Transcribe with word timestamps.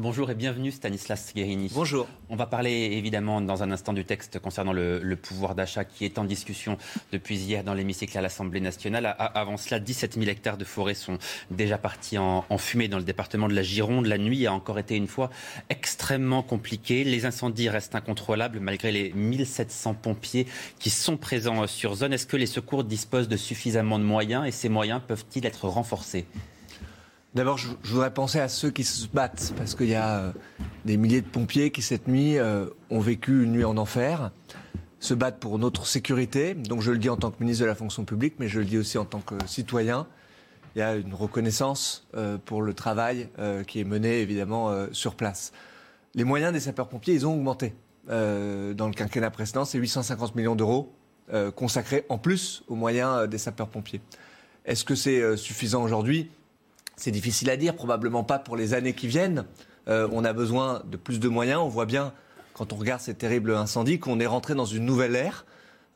Bonjour 0.00 0.30
et 0.30 0.34
bienvenue 0.34 0.70
Stanislas 0.70 1.30
Guérini. 1.36 1.70
Bonjour. 1.74 2.08
On 2.30 2.36
va 2.36 2.46
parler 2.46 2.70
évidemment 2.92 3.42
dans 3.42 3.62
un 3.62 3.70
instant 3.70 3.92
du 3.92 4.06
texte 4.06 4.38
concernant 4.38 4.72
le, 4.72 4.98
le 5.02 5.16
pouvoir 5.16 5.54
d'achat 5.54 5.84
qui 5.84 6.06
est 6.06 6.16
en 6.18 6.24
discussion 6.24 6.78
depuis 7.12 7.36
hier 7.36 7.64
dans 7.64 7.74
l'hémicycle 7.74 8.16
à 8.16 8.22
l'Assemblée 8.22 8.62
nationale. 8.62 9.04
A- 9.04 9.10
avant 9.10 9.58
cela, 9.58 9.78
17 9.78 10.14
000 10.14 10.24
hectares 10.30 10.56
de 10.56 10.64
forêt 10.64 10.94
sont 10.94 11.18
déjà 11.50 11.76
partis 11.76 12.16
en, 12.16 12.46
en 12.48 12.56
fumée 12.56 12.88
dans 12.88 12.96
le 12.96 13.04
département 13.04 13.46
de 13.46 13.52
la 13.54 13.62
Gironde. 13.62 14.06
La 14.06 14.16
nuit 14.16 14.46
a 14.46 14.54
encore 14.54 14.78
été 14.78 14.96
une 14.96 15.06
fois 15.06 15.28
extrêmement 15.68 16.42
compliquée. 16.42 17.04
Les 17.04 17.26
incendies 17.26 17.68
restent 17.68 17.94
incontrôlables 17.94 18.58
malgré 18.58 18.92
les 18.92 19.12
1700 19.12 19.92
pompiers 19.92 20.46
qui 20.78 20.88
sont 20.88 21.18
présents 21.18 21.66
sur 21.66 21.94
zone. 21.94 22.14
Est-ce 22.14 22.26
que 22.26 22.38
les 22.38 22.46
secours 22.46 22.84
disposent 22.84 23.28
de 23.28 23.36
suffisamment 23.36 23.98
de 23.98 24.04
moyens 24.04 24.46
et 24.46 24.50
ces 24.50 24.70
moyens 24.70 25.02
peuvent-ils 25.06 25.44
être 25.44 25.68
renforcés? 25.68 26.24
D'abord, 27.32 27.58
je, 27.58 27.68
voudrais 27.84 28.12
penser 28.12 28.40
à 28.40 28.48
ceux 28.48 28.70
qui 28.70 28.82
se 28.82 29.06
battent, 29.06 29.52
parce 29.56 29.76
qu'il 29.76 29.86
y 29.86 29.94
a 29.94 30.18
euh, 30.18 30.32
des 30.84 30.96
milliers 30.96 31.20
de 31.20 31.28
pompiers 31.28 31.70
qui, 31.70 31.80
cette 31.80 32.08
nuit, 32.08 32.38
euh, 32.38 32.66
ont 32.90 32.98
vécu 32.98 33.44
une 33.44 33.52
nuit 33.52 33.64
en 33.64 33.76
enfer, 33.76 34.32
se 34.98 35.14
battent 35.14 35.38
pour 35.38 35.60
notre 35.60 35.86
sécurité. 35.86 36.54
Donc, 36.54 36.80
je 36.80 36.90
le 36.90 36.98
dis 36.98 37.08
en 37.08 37.16
tant 37.16 37.30
que 37.30 37.40
ministre 37.40 37.62
de 37.62 37.68
la 37.68 37.76
fonction 37.76 38.04
publique, 38.04 38.34
mais 38.40 38.48
je 38.48 38.58
le 38.58 38.64
dis 38.64 38.78
aussi 38.78 38.98
en 38.98 39.04
tant 39.04 39.20
que 39.20 39.36
citoyen. 39.46 40.08
Il 40.74 40.80
y 40.80 40.82
a 40.82 40.96
une 40.96 41.14
reconnaissance 41.14 42.08
euh, 42.16 42.36
pour 42.44 42.62
le 42.62 42.74
travail 42.74 43.28
qui 43.66 43.80
est 43.80 43.84
mené, 43.84 44.20
évidemment, 44.20 44.74
sur 44.92 45.14
place. 45.14 45.52
Les 46.14 46.24
moyens 46.24 46.52
des 46.52 46.60
sapeurs-pompiers, 46.60 47.14
ils 47.14 47.26
ont 47.26 47.34
augmenté. 47.34 47.74
Dans 48.08 48.88
le 48.88 48.92
quinquennat 48.92 49.30
précédent, 49.30 49.64
c'est 49.64 49.78
850 49.78 50.34
millions 50.34 50.56
d'euros 50.56 50.92
consacrés 51.54 52.04
en 52.08 52.18
plus 52.18 52.64
aux 52.66 52.74
moyens 52.74 53.28
des 53.28 53.38
sapeurs-pompiers. 53.38 54.00
Est-ce 54.64 54.84
que 54.84 54.96
c'est 54.96 55.36
suffisant 55.36 55.82
aujourd'hui? 55.84 56.28
C'est 57.00 57.10
difficile 57.10 57.48
à 57.50 57.56
dire, 57.56 57.74
probablement 57.74 58.24
pas 58.24 58.38
pour 58.38 58.56
les 58.56 58.74
années 58.74 58.92
qui 58.92 59.08
viennent. 59.08 59.44
Euh, 59.88 60.06
on 60.12 60.24
a 60.24 60.32
besoin 60.32 60.82
de 60.84 60.96
plus 60.96 61.18
de 61.18 61.28
moyens. 61.28 61.60
On 61.60 61.68
voit 61.68 61.86
bien, 61.86 62.12
quand 62.52 62.72
on 62.72 62.76
regarde 62.76 63.00
ces 63.00 63.14
terribles 63.14 63.54
incendies, 63.54 63.98
qu'on 63.98 64.20
est 64.20 64.26
rentré 64.26 64.54
dans 64.54 64.66
une 64.66 64.84
nouvelle 64.84 65.16
ère, 65.16 65.46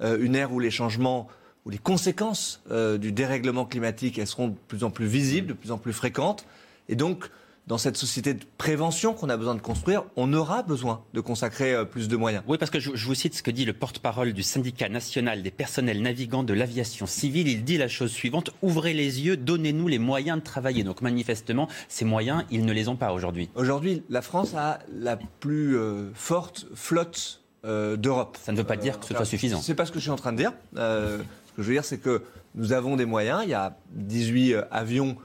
euh, 0.01 0.19
une 0.21 0.35
ère 0.35 0.53
où 0.53 0.61
les 0.61 0.71
changements, 0.71 1.29
où 1.67 1.71
les 1.71 1.79
conséquences 1.79 2.63
euh, 2.71 2.97
du 2.97 3.13
dérèglement 3.13 3.67
climatique, 3.67 4.19
elles 4.19 4.27
seront 4.27 4.49
de 4.49 4.57
plus 4.67 4.83
en 4.83 4.91
plus 4.91 5.07
visibles, 5.07 5.49
de 5.49 5.53
plus 5.53 5.73
en 5.73 5.79
plus 5.79 5.93
fréquentes. 5.93 6.47
Et 6.89 6.97
donc, 6.97 7.31
dans 7.67 7.79
cette 7.79 7.97
société 7.97 8.35
de 8.35 8.45
prévention 8.59 9.15
qu'on 9.15 9.29
a 9.29 9.37
besoin 9.37 9.55
de 9.55 9.61
construire, 9.61 10.05
on 10.17 10.33
aura 10.33 10.63
besoin 10.63 11.03
de 11.15 11.21
consacrer 11.21 11.73
euh, 11.73 11.85
plus 11.85 12.09
de 12.09 12.17
moyens. 12.17 12.43
Oui, 12.47 12.59
parce 12.59 12.71
que 12.71 12.79
je, 12.79 12.95
je 12.95 13.07
vous 13.07 13.15
cite 13.15 13.35
ce 13.35 13.43
que 13.43 13.51
dit 13.51 13.65
le 13.65 13.73
porte-parole 13.73 14.33
du 14.33 14.43
syndicat 14.43 14.89
national 14.89 15.43
des 15.43 15.51
personnels 15.51 16.03
navigants 16.03 16.43
de 16.43 16.53
l'aviation 16.53 17.07
civile. 17.07 17.49
Il 17.49 17.65
dit 17.65 17.79
la 17.79 17.89
chose 17.89 18.11
suivante 18.13 18.51
ouvrez 18.63 18.93
les 18.93 19.23
yeux, 19.23 19.37
donnez-nous 19.37 19.89
les 19.89 19.99
moyens 19.99 20.39
de 20.39 20.45
travailler. 20.45 20.85
Donc, 20.85 21.01
manifestement, 21.01 21.69
ces 21.89 22.05
moyens, 22.05 22.45
ils 22.51 22.65
ne 22.65 22.73
les 22.73 22.89
ont 22.89 22.97
pas 22.97 23.13
aujourd'hui. 23.13 23.49
Aujourd'hui, 23.55 24.03
la 24.11 24.23
France 24.23 24.55
a 24.55 24.81
la 24.93 25.17
plus 25.17 25.77
euh, 25.77 26.11
forte 26.15 26.67
flotte 26.75 27.41
euh, 27.65 27.97
d'Europe. 27.97 28.37
Ça 28.43 28.53
ne 28.53 28.59
veut 28.59 28.65
pas 28.65 28.77
dire 28.77 29.01
que 29.01 29.07
ce 29.07 29.15
soit 29.15 29.25
suffisant. 29.25 29.61
C'est 29.63 29.75
pas 29.75 29.87
ce 29.87 29.93
que 29.93 29.99
je 29.99 30.05
suis 30.05 30.11
en 30.11 30.17
train 30.17 30.33
de 30.33 30.39
dire. 30.39 30.53
Ce 30.75 31.19
que 31.57 31.63
je 31.63 31.69
veux 31.69 31.75
dire, 31.75 31.85
c'est 31.85 31.99
que 31.99 32.23
nous 32.55 32.73
avons 32.73 32.97
des 32.97 33.05
moyens. 33.05 33.41
Il 33.45 33.51
y 33.51 33.55
a 33.55 33.77
18 33.93 34.55
euh, 34.55 34.63
avions, 34.71 35.17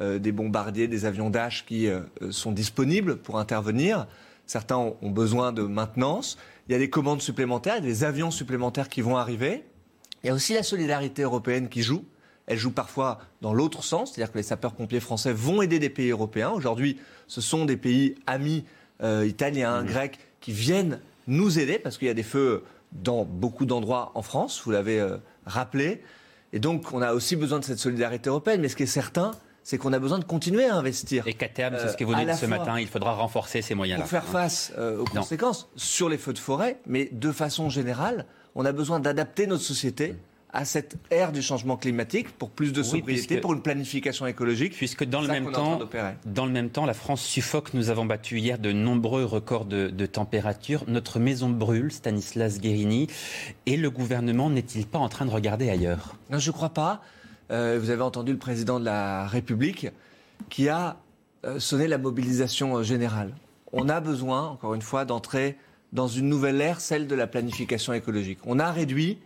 des 0.00 0.32
bombardiers, 0.32 0.88
des 0.88 1.04
avions 1.04 1.30
Dash 1.30 1.64
qui 1.66 1.88
euh, 1.88 2.00
sont 2.30 2.52
disponibles 2.52 3.16
pour 3.16 3.38
intervenir. 3.38 4.06
Certains 4.46 4.76
ont, 4.76 5.10
besoin 5.10 5.52
de 5.52 5.62
maintenance. 5.62 6.36
Il 6.68 6.72
y 6.72 6.74
a 6.74 6.78
des 6.78 6.90
commandes 6.90 7.22
supplémentaires, 7.22 7.76
il 7.78 7.84
y 7.84 7.86
a 7.86 7.90
des 7.90 8.04
avions 8.04 8.30
supplémentaires 8.30 8.88
qui 8.88 9.00
vont 9.00 9.16
arriver. 9.16 9.64
Il 10.22 10.28
y 10.28 10.30
a 10.30 10.34
aussi 10.34 10.54
la 10.54 10.62
solidarité 10.62 11.22
européenne 11.22 11.68
qui 11.68 11.82
joue. 11.82 12.04
Elle 12.46 12.58
joue 12.58 12.72
parfois 12.72 13.20
dans 13.40 13.54
l'autre 13.54 13.82
sens, 13.82 14.12
c'est-à-dire 14.12 14.32
que 14.32 14.38
les 14.38 14.44
sapeurs-pompiers 14.44 15.00
français 15.00 15.32
vont 15.32 15.62
aider 15.62 15.78
des 15.78 15.88
pays 15.88 16.10
européens. 16.10 16.50
Aujourd'hui, 16.50 16.98
ce 17.26 17.40
sont 17.40 17.64
des 17.64 17.76
pays 17.76 18.16
amis 18.26 18.64
euh, 19.02 19.26
italiens, 19.26 19.82
grecs, 19.82 20.18
qui 20.40 20.52
viennent 20.52 21.00
nous 21.26 21.58
aider 21.58 21.78
parce 21.78 21.96
qu'il 21.96 22.08
y 22.08 22.10
a 22.10 22.14
des 22.14 22.22
feux 22.22 22.64
dans 22.92 23.24
beaucoup 23.24 23.64
d'endroits 23.64 24.12
en 24.14 24.22
France, 24.22 24.60
vous 24.64 24.70
l'avez 24.70 25.00
euh, 25.00 25.16
rappelé. 25.46 26.02
Et 26.52 26.60
donc, 26.60 26.92
on 26.92 27.02
a 27.02 27.12
aussi 27.12 27.34
besoin 27.34 27.58
de 27.58 27.64
cette 27.64 27.78
solidarité 27.78 28.28
européenne. 28.28 28.60
Mais 28.60 28.68
ce 28.68 28.76
qui 28.76 28.84
est 28.84 28.86
certain, 28.86 29.32
c'est 29.64 29.78
qu'on 29.78 29.92
a 29.92 29.98
besoin 29.98 30.18
de 30.20 30.24
continuer 30.24 30.66
à 30.66 30.76
investir 30.76 31.26
Et 31.26 31.34
qu'à 31.34 31.48
terme, 31.48 31.74
c'est 31.78 31.86
Euh, 31.86 31.92
ce 31.92 31.96
que 31.96 32.04
vous 32.04 32.14
dites 32.14 32.32
ce 32.34 32.46
matin, 32.46 32.78
il 32.78 32.86
faudra 32.86 33.14
renforcer 33.14 33.62
ces 33.62 33.74
moyens-là. 33.74 34.02
pour 34.04 34.10
faire 34.10 34.24
face 34.24 34.72
euh, 34.78 34.98
aux 35.00 35.04
conséquences 35.04 35.68
sur 35.74 36.08
les 36.08 36.18
feux 36.18 36.34
de 36.34 36.38
forêt. 36.38 36.78
Mais 36.86 37.08
de 37.10 37.32
façon 37.32 37.68
générale, 37.70 38.26
on 38.54 38.64
a 38.64 38.72
besoin 38.72 39.00
d'adapter 39.00 39.46
notre 39.48 39.64
société 39.64 40.14
à 40.56 40.64
cette 40.64 40.94
ère 41.10 41.32
du 41.32 41.42
changement 41.42 41.76
climatique 41.76 42.28
pour 42.38 42.48
plus 42.50 42.72
de 42.72 42.80
Oui, 42.80 42.86
sobriété, 42.86 43.26
puisque- 43.26 43.40
pour 43.42 43.54
une 43.54 43.62
planification 43.62 44.24
écologique. 44.26 44.74
Puisque 44.74 45.02
dans 45.04 45.20
le 45.20 45.26
même 45.26 45.50
temps, 45.50 45.80
dans 46.26 46.46
le 46.46 46.52
même 46.52 46.70
temps, 46.70 46.84
la 46.86 46.94
France 46.94 47.22
suffoque. 47.24 47.74
Nous 47.74 47.90
avons 47.90 48.04
battu 48.04 48.38
hier 48.38 48.58
de 48.58 48.70
nombreux 48.70 49.24
records 49.24 49.64
de, 49.64 49.88
de 49.88 50.06
température. 50.06 50.84
Notre 50.86 51.18
maison 51.18 51.48
brûle, 51.48 51.90
Stanislas 51.90 52.60
Guérini, 52.60 53.08
et 53.66 53.76
le 53.76 53.90
gouvernement 53.90 54.48
n'est-il 54.48 54.86
pas 54.86 55.00
en 55.00 55.08
train 55.08 55.24
de 55.26 55.30
regarder 55.32 55.70
ailleurs? 55.70 56.14
Non, 56.30 56.38
je 56.38 56.50
ne 56.50 56.54
crois 56.54 56.68
pas. 56.68 57.00
Euh, 57.50 57.78
vous 57.80 57.90
avez 57.90 58.02
entendu 58.02 58.32
le 58.32 58.38
président 58.38 58.80
de 58.80 58.84
la 58.84 59.26
République 59.26 59.88
qui 60.50 60.68
a 60.68 60.96
euh, 61.44 61.58
sonné 61.58 61.88
la 61.88 61.98
mobilisation 61.98 62.76
euh, 62.76 62.82
générale. 62.82 63.34
On 63.72 63.88
a 63.88 64.00
besoin, 64.00 64.48
encore 64.48 64.74
une 64.74 64.82
fois, 64.82 65.04
d'entrer 65.04 65.58
dans 65.92 66.08
une 66.08 66.28
nouvelle 66.28 66.60
ère, 66.60 66.80
celle 66.80 67.06
de 67.06 67.14
la 67.14 67.26
planification 67.26 67.92
écologique. 67.92 68.38
On 68.44 68.58
a 68.58 68.70
réduit 68.70 69.18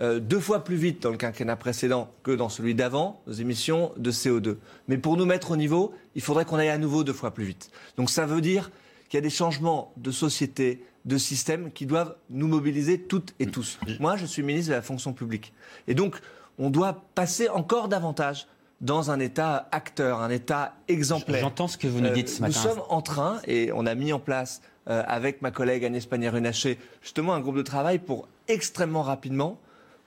euh, 0.00 0.20
deux 0.20 0.40
fois 0.40 0.62
plus 0.64 0.76
vite 0.76 1.02
dans 1.02 1.10
le 1.10 1.16
quinquennat 1.16 1.56
précédent 1.56 2.10
que 2.22 2.30
dans 2.30 2.48
celui 2.48 2.74
d'avant 2.74 3.22
nos 3.26 3.32
émissions 3.32 3.92
de 3.96 4.10
CO2. 4.10 4.56
Mais 4.88 4.98
pour 4.98 5.16
nous 5.16 5.24
mettre 5.24 5.52
au 5.52 5.56
niveau, 5.56 5.94
il 6.14 6.22
faudrait 6.22 6.44
qu'on 6.44 6.56
aille 6.56 6.68
à 6.68 6.78
nouveau 6.78 7.04
deux 7.04 7.12
fois 7.14 7.32
plus 7.32 7.44
vite. 7.44 7.70
Donc 7.96 8.10
ça 8.10 8.26
veut 8.26 8.40
dire 8.40 8.70
qu'il 9.08 9.16
y 9.16 9.20
a 9.20 9.22
des 9.22 9.30
changements 9.30 9.92
de 9.96 10.10
société, 10.10 10.84
de 11.04 11.16
système 11.16 11.70
qui 11.72 11.86
doivent 11.86 12.16
nous 12.28 12.48
mobiliser 12.48 13.00
toutes 13.00 13.34
et 13.38 13.46
tous. 13.46 13.78
Moi, 14.00 14.16
je 14.16 14.26
suis 14.26 14.42
ministre 14.42 14.70
de 14.70 14.76
la 14.76 14.82
fonction 14.82 15.12
publique. 15.12 15.52
Et 15.88 15.94
donc, 15.94 16.20
on 16.58 16.70
doit 16.70 17.02
passer 17.14 17.48
encore 17.48 17.88
davantage 17.88 18.46
dans 18.80 19.10
un 19.10 19.20
État 19.20 19.68
acteur, 19.72 20.20
un 20.20 20.30
État 20.30 20.74
exemplaire. 20.88 21.40
J'entends 21.40 21.68
ce 21.68 21.78
que 21.78 21.86
vous 21.88 22.00
nous 22.00 22.10
dites 22.10 22.28
ce 22.28 22.42
Euh, 22.42 22.46
matin. 22.46 22.60
Nous 22.62 22.68
sommes 22.74 22.82
en 22.88 23.00
train, 23.02 23.40
et 23.46 23.70
on 23.72 23.86
a 23.86 23.94
mis 23.94 24.12
en 24.12 24.18
place 24.18 24.60
euh, 24.88 25.02
avec 25.06 25.40
ma 25.42 25.50
collègue 25.50 25.84
Agnès 25.84 26.04
Pannier-Runacher, 26.04 26.78
justement 27.02 27.34
un 27.34 27.40
groupe 27.40 27.56
de 27.56 27.62
travail 27.62 27.98
pour 27.98 28.28
extrêmement 28.48 29.02
rapidement 29.02 29.58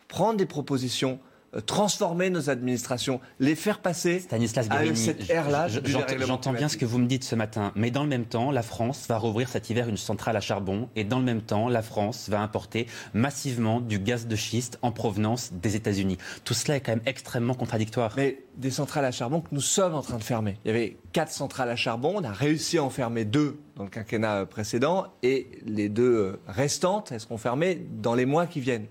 prendre 0.07 0.37
des 0.37 0.45
propositions, 0.45 1.19
transformer 1.65 2.29
nos 2.29 2.49
administrations, 2.49 3.19
les 3.39 3.55
faire 3.55 3.79
passer 3.79 4.19
Stanislas 4.19 4.67
à 4.69 4.95
cette 4.95 5.29
ère-là 5.29 5.67
j'entends- 5.67 6.53
bien 6.53 6.67
ce 6.69 6.77
que 6.77 6.85
vous 6.85 6.99
me 6.99 7.07
dites 7.07 7.23
ce 7.23 7.35
matin, 7.35 7.71
mais 7.75 7.91
dans 7.91 8.03
le 8.03 8.09
même 8.09 8.25
temps, 8.25 8.51
la 8.51 8.61
France 8.61 9.05
va 9.09 9.17
rouvrir 9.17 9.49
cet 9.49 9.69
hiver 9.69 9.87
une 9.89 9.97
centrale 9.97 10.37
à 10.37 10.41
charbon, 10.41 10.89
et 10.95 11.03
dans 11.03 11.19
le 11.19 11.25
même 11.25 11.41
temps, 11.41 11.69
la 11.69 11.81
France 11.81 12.29
va 12.29 12.41
importer 12.41 12.87
massivement 13.13 13.79
du 13.81 13.99
gaz 13.99 14.27
de 14.27 14.35
schiste 14.35 14.77
en 14.81 14.91
provenance 14.91 15.51
des 15.53 15.75
États-Unis. 15.75 16.17
Tout 16.43 16.53
cela 16.53 16.77
est 16.77 16.81
quand 16.81 16.91
même 16.91 17.01
extrêmement 17.05 17.53
contradictoire. 17.53 18.13
Mais 18.15 18.43
des 18.57 18.71
centrales 18.71 19.05
à 19.05 19.11
charbon 19.11 19.41
que 19.41 19.47
nous 19.51 19.61
sommes 19.61 19.95
en 19.95 20.01
train 20.01 20.17
de 20.17 20.23
fermer. 20.23 20.57
Il 20.65 20.67
y 20.67 20.71
avait 20.71 20.97
quatre 21.13 21.31
centrales 21.31 21.69
à 21.69 21.75
charbon, 21.75 22.13
on 22.17 22.23
a 22.23 22.31
réussi 22.31 22.77
à 22.77 22.83
en 22.83 22.89
fermer 22.89 23.25
deux 23.25 23.59
dans 23.75 23.83
le 23.83 23.89
quinquennat 23.89 24.41
euh, 24.41 24.45
précédent, 24.45 25.07
et 25.23 25.47
les 25.65 25.89
deux 25.89 26.03
euh, 26.15 26.39
restantes, 26.47 27.11
elles 27.11 27.21
seront 27.21 27.37
fermées 27.37 27.81
dans 28.01 28.13
les 28.15 28.25
mois 28.25 28.45
qui 28.47 28.59
viennent. 28.59 28.87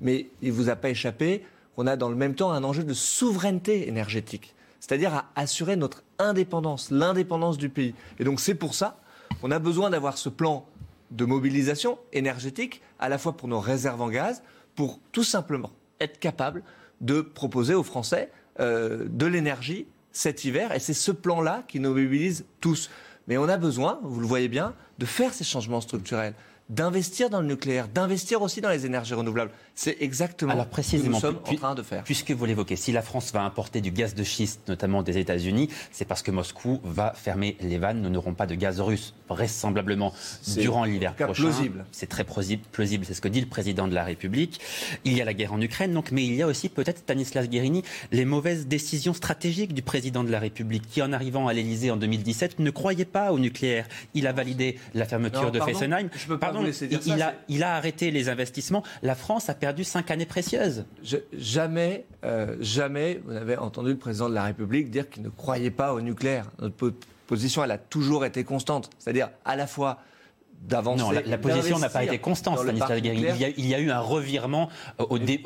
Mais 0.00 0.28
il 0.42 0.48
ne 0.48 0.52
vous 0.54 0.68
a 0.68 0.76
pas 0.76 0.90
échappé 0.90 1.42
qu'on 1.78 1.86
a 1.86 1.94
dans 1.94 2.08
le 2.08 2.16
même 2.16 2.34
temps 2.34 2.50
un 2.50 2.64
enjeu 2.64 2.82
de 2.82 2.92
souveraineté 2.92 3.86
énergétique, 3.86 4.56
c'est-à-dire 4.80 5.14
à 5.14 5.26
assurer 5.36 5.76
notre 5.76 6.02
indépendance, 6.18 6.90
l'indépendance 6.90 7.56
du 7.56 7.68
pays. 7.68 7.94
Et 8.18 8.24
donc 8.24 8.40
c'est 8.40 8.56
pour 8.56 8.74
ça 8.74 8.98
qu'on 9.40 9.52
a 9.52 9.60
besoin 9.60 9.88
d'avoir 9.88 10.18
ce 10.18 10.28
plan 10.28 10.66
de 11.12 11.24
mobilisation 11.24 12.00
énergétique, 12.12 12.82
à 12.98 13.08
la 13.08 13.16
fois 13.16 13.36
pour 13.36 13.46
nos 13.46 13.60
réserves 13.60 14.02
en 14.02 14.08
gaz, 14.08 14.42
pour 14.74 14.98
tout 15.12 15.22
simplement 15.22 15.70
être 16.00 16.18
capable 16.18 16.64
de 17.00 17.20
proposer 17.20 17.74
aux 17.74 17.84
Français 17.84 18.32
euh, 18.58 19.06
de 19.08 19.26
l'énergie 19.26 19.86
cet 20.10 20.44
hiver. 20.44 20.74
Et 20.74 20.80
c'est 20.80 20.94
ce 20.94 21.12
plan-là 21.12 21.62
qui 21.68 21.78
nous 21.78 21.90
mobilise 21.90 22.44
tous. 22.60 22.90
Mais 23.28 23.38
on 23.38 23.48
a 23.48 23.56
besoin, 23.56 24.00
vous 24.02 24.18
le 24.18 24.26
voyez 24.26 24.48
bien, 24.48 24.74
de 24.98 25.06
faire 25.06 25.32
ces 25.32 25.44
changements 25.44 25.80
structurels, 25.80 26.34
d'investir 26.68 27.30
dans 27.30 27.40
le 27.40 27.46
nucléaire, 27.46 27.88
d'investir 27.88 28.42
aussi 28.42 28.60
dans 28.60 28.68
les 28.68 28.84
énergies 28.84 29.14
renouvelables. 29.14 29.50
C'est 29.74 29.96
exactement 30.00 30.52
Alors, 30.52 30.66
précisément, 30.66 31.18
ce 31.18 31.22
que 31.22 31.26
nous 31.28 31.34
sommes 31.34 31.54
en 31.54 31.56
train 31.56 31.74
de 31.74 31.82
faire. 31.82 32.04
Puisque 32.04 32.32
vous 32.32 32.44
l'évoquez, 32.44 32.76
si 32.76 32.92
la 32.92 33.00
France 33.00 33.32
va 33.32 33.42
importer 33.42 33.80
du 33.80 33.90
gaz 33.90 34.14
de 34.14 34.24
schiste, 34.24 34.60
notamment 34.68 35.02
des 35.02 35.18
États-Unis, 35.18 35.68
c'est 35.92 36.04
parce 36.04 36.22
que 36.22 36.30
Moscou 36.30 36.80
va 36.84 37.12
fermer 37.14 37.56
les 37.60 37.78
vannes. 37.78 38.02
Nous 38.02 38.10
n'aurons 38.10 38.34
pas 38.34 38.46
de 38.46 38.54
gaz 38.54 38.80
russe, 38.80 39.14
vraisemblablement, 39.28 40.12
durant 40.56 40.84
l'hiver 40.84 41.14
prochain. 41.14 41.44
plausible. 41.44 41.86
C'est 41.92 42.08
très 42.08 42.24
plausible, 42.24 43.04
c'est 43.04 43.14
ce 43.14 43.20
que 43.20 43.28
dit 43.28 43.40
le 43.40 43.46
président 43.46 43.88
de 43.88 43.94
la 43.94 44.04
République. 44.04 44.60
Il 45.04 45.16
y 45.16 45.22
a 45.22 45.24
la 45.24 45.34
guerre 45.34 45.52
en 45.52 45.60
Ukraine, 45.60 45.92
donc, 45.92 46.12
mais 46.12 46.26
il 46.26 46.34
y 46.34 46.42
a 46.42 46.46
aussi 46.46 46.68
peut-être, 46.68 46.98
Stanislas 46.98 47.48
Guérini, 47.48 47.84
les 48.12 48.24
mauvaises 48.24 48.66
décisions 48.66 49.14
stratégiques 49.14 49.74
du 49.74 49.82
président 49.82 50.24
de 50.24 50.30
la 50.30 50.40
République, 50.40 50.88
qui 50.88 51.02
en 51.02 51.12
arrivant 51.12 51.48
à 51.48 51.52
l'Élysée 51.52 51.90
en 51.90 51.96
2017 51.96 52.58
ne 52.58 52.70
croyait 52.70 53.04
pas 53.04 53.32
au 53.32 53.38
nucléaire. 53.38 53.86
Il 54.14 54.26
a 54.26 54.32
validé 54.32 54.78
la 54.94 55.04
fermeture 55.04 55.50
de 55.52 55.60
Fessenheim. 55.60 56.08
Je 56.16 56.26
peux 56.26 56.38
pas 56.58 56.62
vous 56.62 56.66
laisser 56.66 56.86
dire 56.86 57.00
il, 57.06 57.18
ça, 57.18 57.28
a, 57.28 57.32
il 57.48 57.62
a 57.62 57.74
arrêté 57.76 58.10
les 58.10 58.28
investissements. 58.28 58.82
La 59.02 59.14
France 59.14 59.48
a 59.48 59.54
perdu 59.54 59.84
cinq 59.84 60.10
années 60.10 60.26
précieuses. 60.26 60.84
jamais, 61.32 62.06
euh, 62.24 62.56
jamais, 62.60 63.20
vous 63.24 63.36
avez 63.36 63.56
entendu 63.56 63.90
le 63.90 63.98
président 63.98 64.28
de 64.28 64.34
la 64.34 64.44
République 64.44 64.90
dire 64.90 65.08
qu'il 65.08 65.22
ne 65.22 65.28
croyait 65.28 65.70
pas 65.70 65.92
au 65.92 66.00
nucléaire. 66.00 66.46
Notre 66.60 66.92
position, 67.26 67.64
elle 67.64 67.70
a 67.70 67.78
toujours 67.78 68.24
été 68.24 68.44
constante. 68.44 68.90
C'est-à-dire 68.98 69.30
à 69.44 69.56
la 69.56 69.66
fois 69.66 69.98
d'avancer. 70.60 71.02
Non, 71.02 71.10
la, 71.24 71.38
position 71.38 71.78
n'a 71.78 71.88
pas 71.88 72.04
été 72.04 72.18
constante, 72.18 72.58
Stanislas. 72.58 73.00
Il, 73.02 73.66
y 73.66 73.74
a 73.74 73.78
eu 73.78 73.90
un 73.90 74.00
revirement 74.00 74.68
au, 74.98 75.18
début 75.18 75.40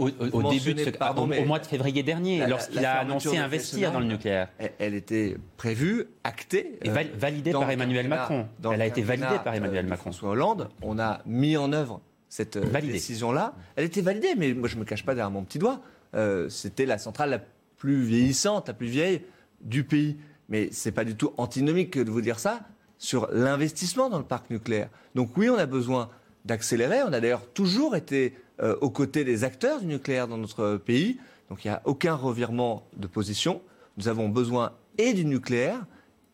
de 0.75 1.41
au, 1.41 1.45
mois 1.47 1.59
de 1.59 1.67
février 1.67 2.03
dernier, 2.03 2.47
lorsqu'il 2.47 2.85
a 2.85 2.99
annoncé 2.99 3.37
investir 3.39 3.93
dans 3.93 4.01
le 4.01 4.07
nucléaire. 4.07 4.49
Elle, 4.79 4.95
était 4.95 5.37
prévue, 5.57 6.07
actée. 6.25 6.79
Et 6.83 6.91
validée 6.91 7.53
par 7.53 7.71
Emmanuel 7.71 8.09
Macron. 8.09 8.47
Elle 8.73 8.83
a 8.83 8.87
été 8.87 9.03
validée 9.03 9.39
par 9.43 9.55
Emmanuel 9.55 9.87
Macron. 9.87 10.03
François 10.03 10.31
Hollande, 10.31 10.69
on 10.83 10.99
a 10.99 11.21
mis 11.27 11.57
en 11.57 11.73
œuvre 11.73 12.01
cette 12.29 12.57
euh, 12.57 12.81
décision-là. 12.81 13.55
Elle 13.77 13.85
était 13.85 14.01
validée, 14.01 14.35
mais 14.37 14.53
moi 14.55 14.69
je 14.69 14.75
ne 14.75 14.81
me 14.81 14.85
cache 14.85 15.05
pas 15.05 15.15
derrière 15.15 15.31
mon 15.31 15.45
petit 15.45 15.59
doigt. 15.59 15.81
Euh, 16.15 16.49
c'était 16.49 16.87
la 16.87 16.99
centrale 16.99 17.31
la 17.31 17.41
plus 17.77 18.03
vieillissante, 18.03 18.69
la 18.69 18.75
plus 18.75 18.89
vieille 18.89 19.23
du 19.61 19.85
pays. 19.85 20.17
Mais 20.49 20.73
ce 20.73 20.89
n'est 20.89 20.95
pas 20.95 21.05
du 21.05 21.15
tout 21.15 21.33
antinomique 21.37 21.99
de 21.99 22.11
vous 22.11 22.21
dire 22.21 22.39
ça 22.39 22.61
sur 23.03 23.29
l'investissement 23.33 24.09
dans 24.09 24.19
le 24.19 24.25
parc 24.25 24.49
nucléaire. 24.49 24.89
Donc 25.17 25.37
oui, 25.37 25.51
on 25.51 25.57
a 25.57 25.67
besoin 25.67 26.09
d'accélérer. 26.45 27.03
On 27.03 27.13
a 27.13 27.19
d'ailleurs 27.19 27.49
toujours 27.53 27.97
été 27.97 28.37
euh, 28.63 28.77
aux 28.81 28.91
côtés 28.91 29.25
des 29.25 29.43
acteurs 29.43 29.81
du 29.81 29.87
nucléaire 29.87 30.29
dans 30.29 30.39
notre 30.39 30.77
pays. 30.77 31.19
Donc 31.51 31.65
il 31.65 31.69
n'y 31.69 31.75
a 31.75 31.83
aucun 31.85 32.15
revirement 32.15 32.87
de 32.97 33.09
position. 33.09 33.61
Nous 33.97 34.07
avons 34.07 34.29
besoin 34.29 34.73
et 34.99 35.15
du 35.15 35.25
nucléaire 35.25 35.85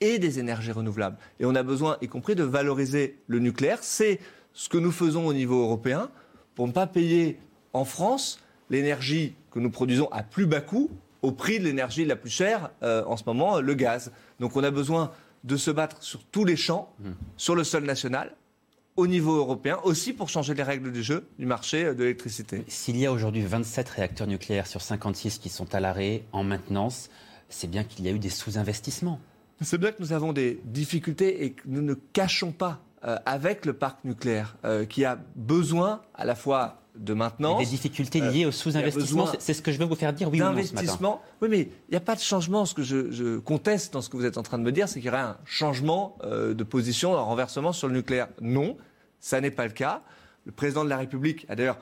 et 0.02 0.18
des 0.18 0.40
énergies 0.40 0.70
renouvelables. 0.70 1.16
Et 1.40 1.46
on 1.46 1.54
a 1.54 1.62
besoin, 1.62 1.96
y 2.02 2.06
compris, 2.06 2.34
de 2.34 2.44
valoriser 2.44 3.18
le 3.28 3.38
nucléaire. 3.38 3.78
C'est 3.80 4.20
ce 4.52 4.68
que 4.68 4.76
nous 4.76 4.92
faisons 4.92 5.26
au 5.26 5.32
niveau 5.32 5.62
européen 5.62 6.10
pour 6.54 6.66
ne 6.66 6.72
pas 6.72 6.86
payer 6.86 7.40
en 7.72 7.86
France 7.86 8.40
l'énergie 8.68 9.34
que 9.50 9.58
nous 9.58 9.70
produisons 9.70 10.08
à 10.12 10.22
plus 10.22 10.44
bas 10.44 10.60
coût 10.60 10.90
au 11.22 11.32
prix 11.32 11.60
de 11.60 11.64
l'énergie 11.64 12.04
la 12.04 12.14
plus 12.14 12.30
chère 12.30 12.70
euh, 12.82 13.02
en 13.06 13.16
ce 13.16 13.24
moment, 13.26 13.58
le 13.58 13.74
gaz. 13.74 14.12
Donc 14.38 14.54
on 14.54 14.62
a 14.62 14.70
besoin 14.70 15.10
de 15.44 15.56
se 15.56 15.70
battre 15.70 16.02
sur 16.02 16.24
tous 16.24 16.44
les 16.44 16.56
champs, 16.56 16.92
mmh. 17.00 17.10
sur 17.36 17.54
le 17.54 17.64
sol 17.64 17.84
national, 17.84 18.34
au 18.96 19.06
niveau 19.06 19.36
européen, 19.36 19.78
aussi 19.84 20.12
pour 20.12 20.28
changer 20.28 20.54
les 20.54 20.62
règles 20.64 20.90
du 20.90 21.02
jeu 21.02 21.28
du 21.38 21.46
marché 21.46 21.84
de 21.84 22.02
l'électricité. 22.02 22.64
S'il 22.66 22.96
y 22.96 23.06
a 23.06 23.12
aujourd'hui 23.12 23.42
27 23.42 23.88
réacteurs 23.88 24.26
nucléaires 24.26 24.66
sur 24.66 24.82
56 24.82 25.38
qui 25.38 25.48
sont 25.48 25.72
à 25.72 25.78
l'arrêt, 25.80 26.24
en 26.32 26.42
maintenance, 26.42 27.08
c'est 27.48 27.70
bien 27.70 27.84
qu'il 27.84 28.04
y 28.04 28.08
a 28.08 28.10
eu 28.10 28.18
des 28.18 28.28
sous-investissements. 28.28 29.20
C'est 29.60 29.78
bien 29.78 29.92
que 29.92 30.00
nous 30.00 30.12
avons 30.12 30.32
des 30.32 30.60
difficultés 30.64 31.44
et 31.44 31.52
que 31.52 31.62
nous 31.66 31.82
ne 31.82 31.94
cachons 31.94 32.52
pas 32.52 32.80
euh, 33.04 33.16
avec 33.24 33.66
le 33.66 33.72
parc 33.72 34.04
nucléaire, 34.04 34.56
euh, 34.64 34.84
qui 34.84 35.04
a 35.04 35.16
besoin 35.36 36.02
à 36.14 36.24
la 36.24 36.34
fois 36.34 36.82
de 36.98 37.14
maintenance. 37.14 37.60
Des 37.60 37.70
difficultés 37.70 38.20
liées 38.20 38.46
au 38.46 38.52
sous-investissement, 38.52 39.28
c'est 39.38 39.54
ce 39.54 39.62
que 39.62 39.72
je 39.72 39.78
veux 39.78 39.84
vous 39.84 39.94
faire 39.94 40.12
dire, 40.12 40.30
oui 40.30 40.38
matin. 40.38 41.18
Oui, 41.40 41.48
mais 41.48 41.60
il 41.60 41.90
n'y 41.90 41.96
a 41.96 42.00
pas 42.00 42.14
de 42.14 42.20
changement. 42.20 42.64
Ce 42.66 42.74
que 42.74 42.82
je, 42.82 43.38
conteste 43.38 43.92
dans 43.92 44.02
ce 44.02 44.08
que 44.08 44.16
vous 44.16 44.24
êtes 44.24 44.38
en 44.38 44.42
train 44.42 44.58
de 44.58 44.64
me 44.64 44.72
dire, 44.72 44.88
c'est 44.88 45.00
qu'il 45.00 45.06
y 45.06 45.10
aurait 45.10 45.20
un 45.20 45.36
changement 45.44 46.18
euh, 46.24 46.54
de 46.54 46.64
position, 46.64 47.16
un 47.16 47.22
renversement 47.22 47.72
sur 47.72 47.88
le 47.88 47.94
nucléaire. 47.94 48.28
Non, 48.40 48.76
ça 49.20 49.40
n'est 49.40 49.50
pas 49.50 49.66
le 49.66 49.72
cas. 49.72 50.02
Le 50.44 50.52
président 50.52 50.84
de 50.84 50.88
la 50.88 50.96
République 50.96 51.46
a 51.48 51.56
d'ailleurs 51.56 51.78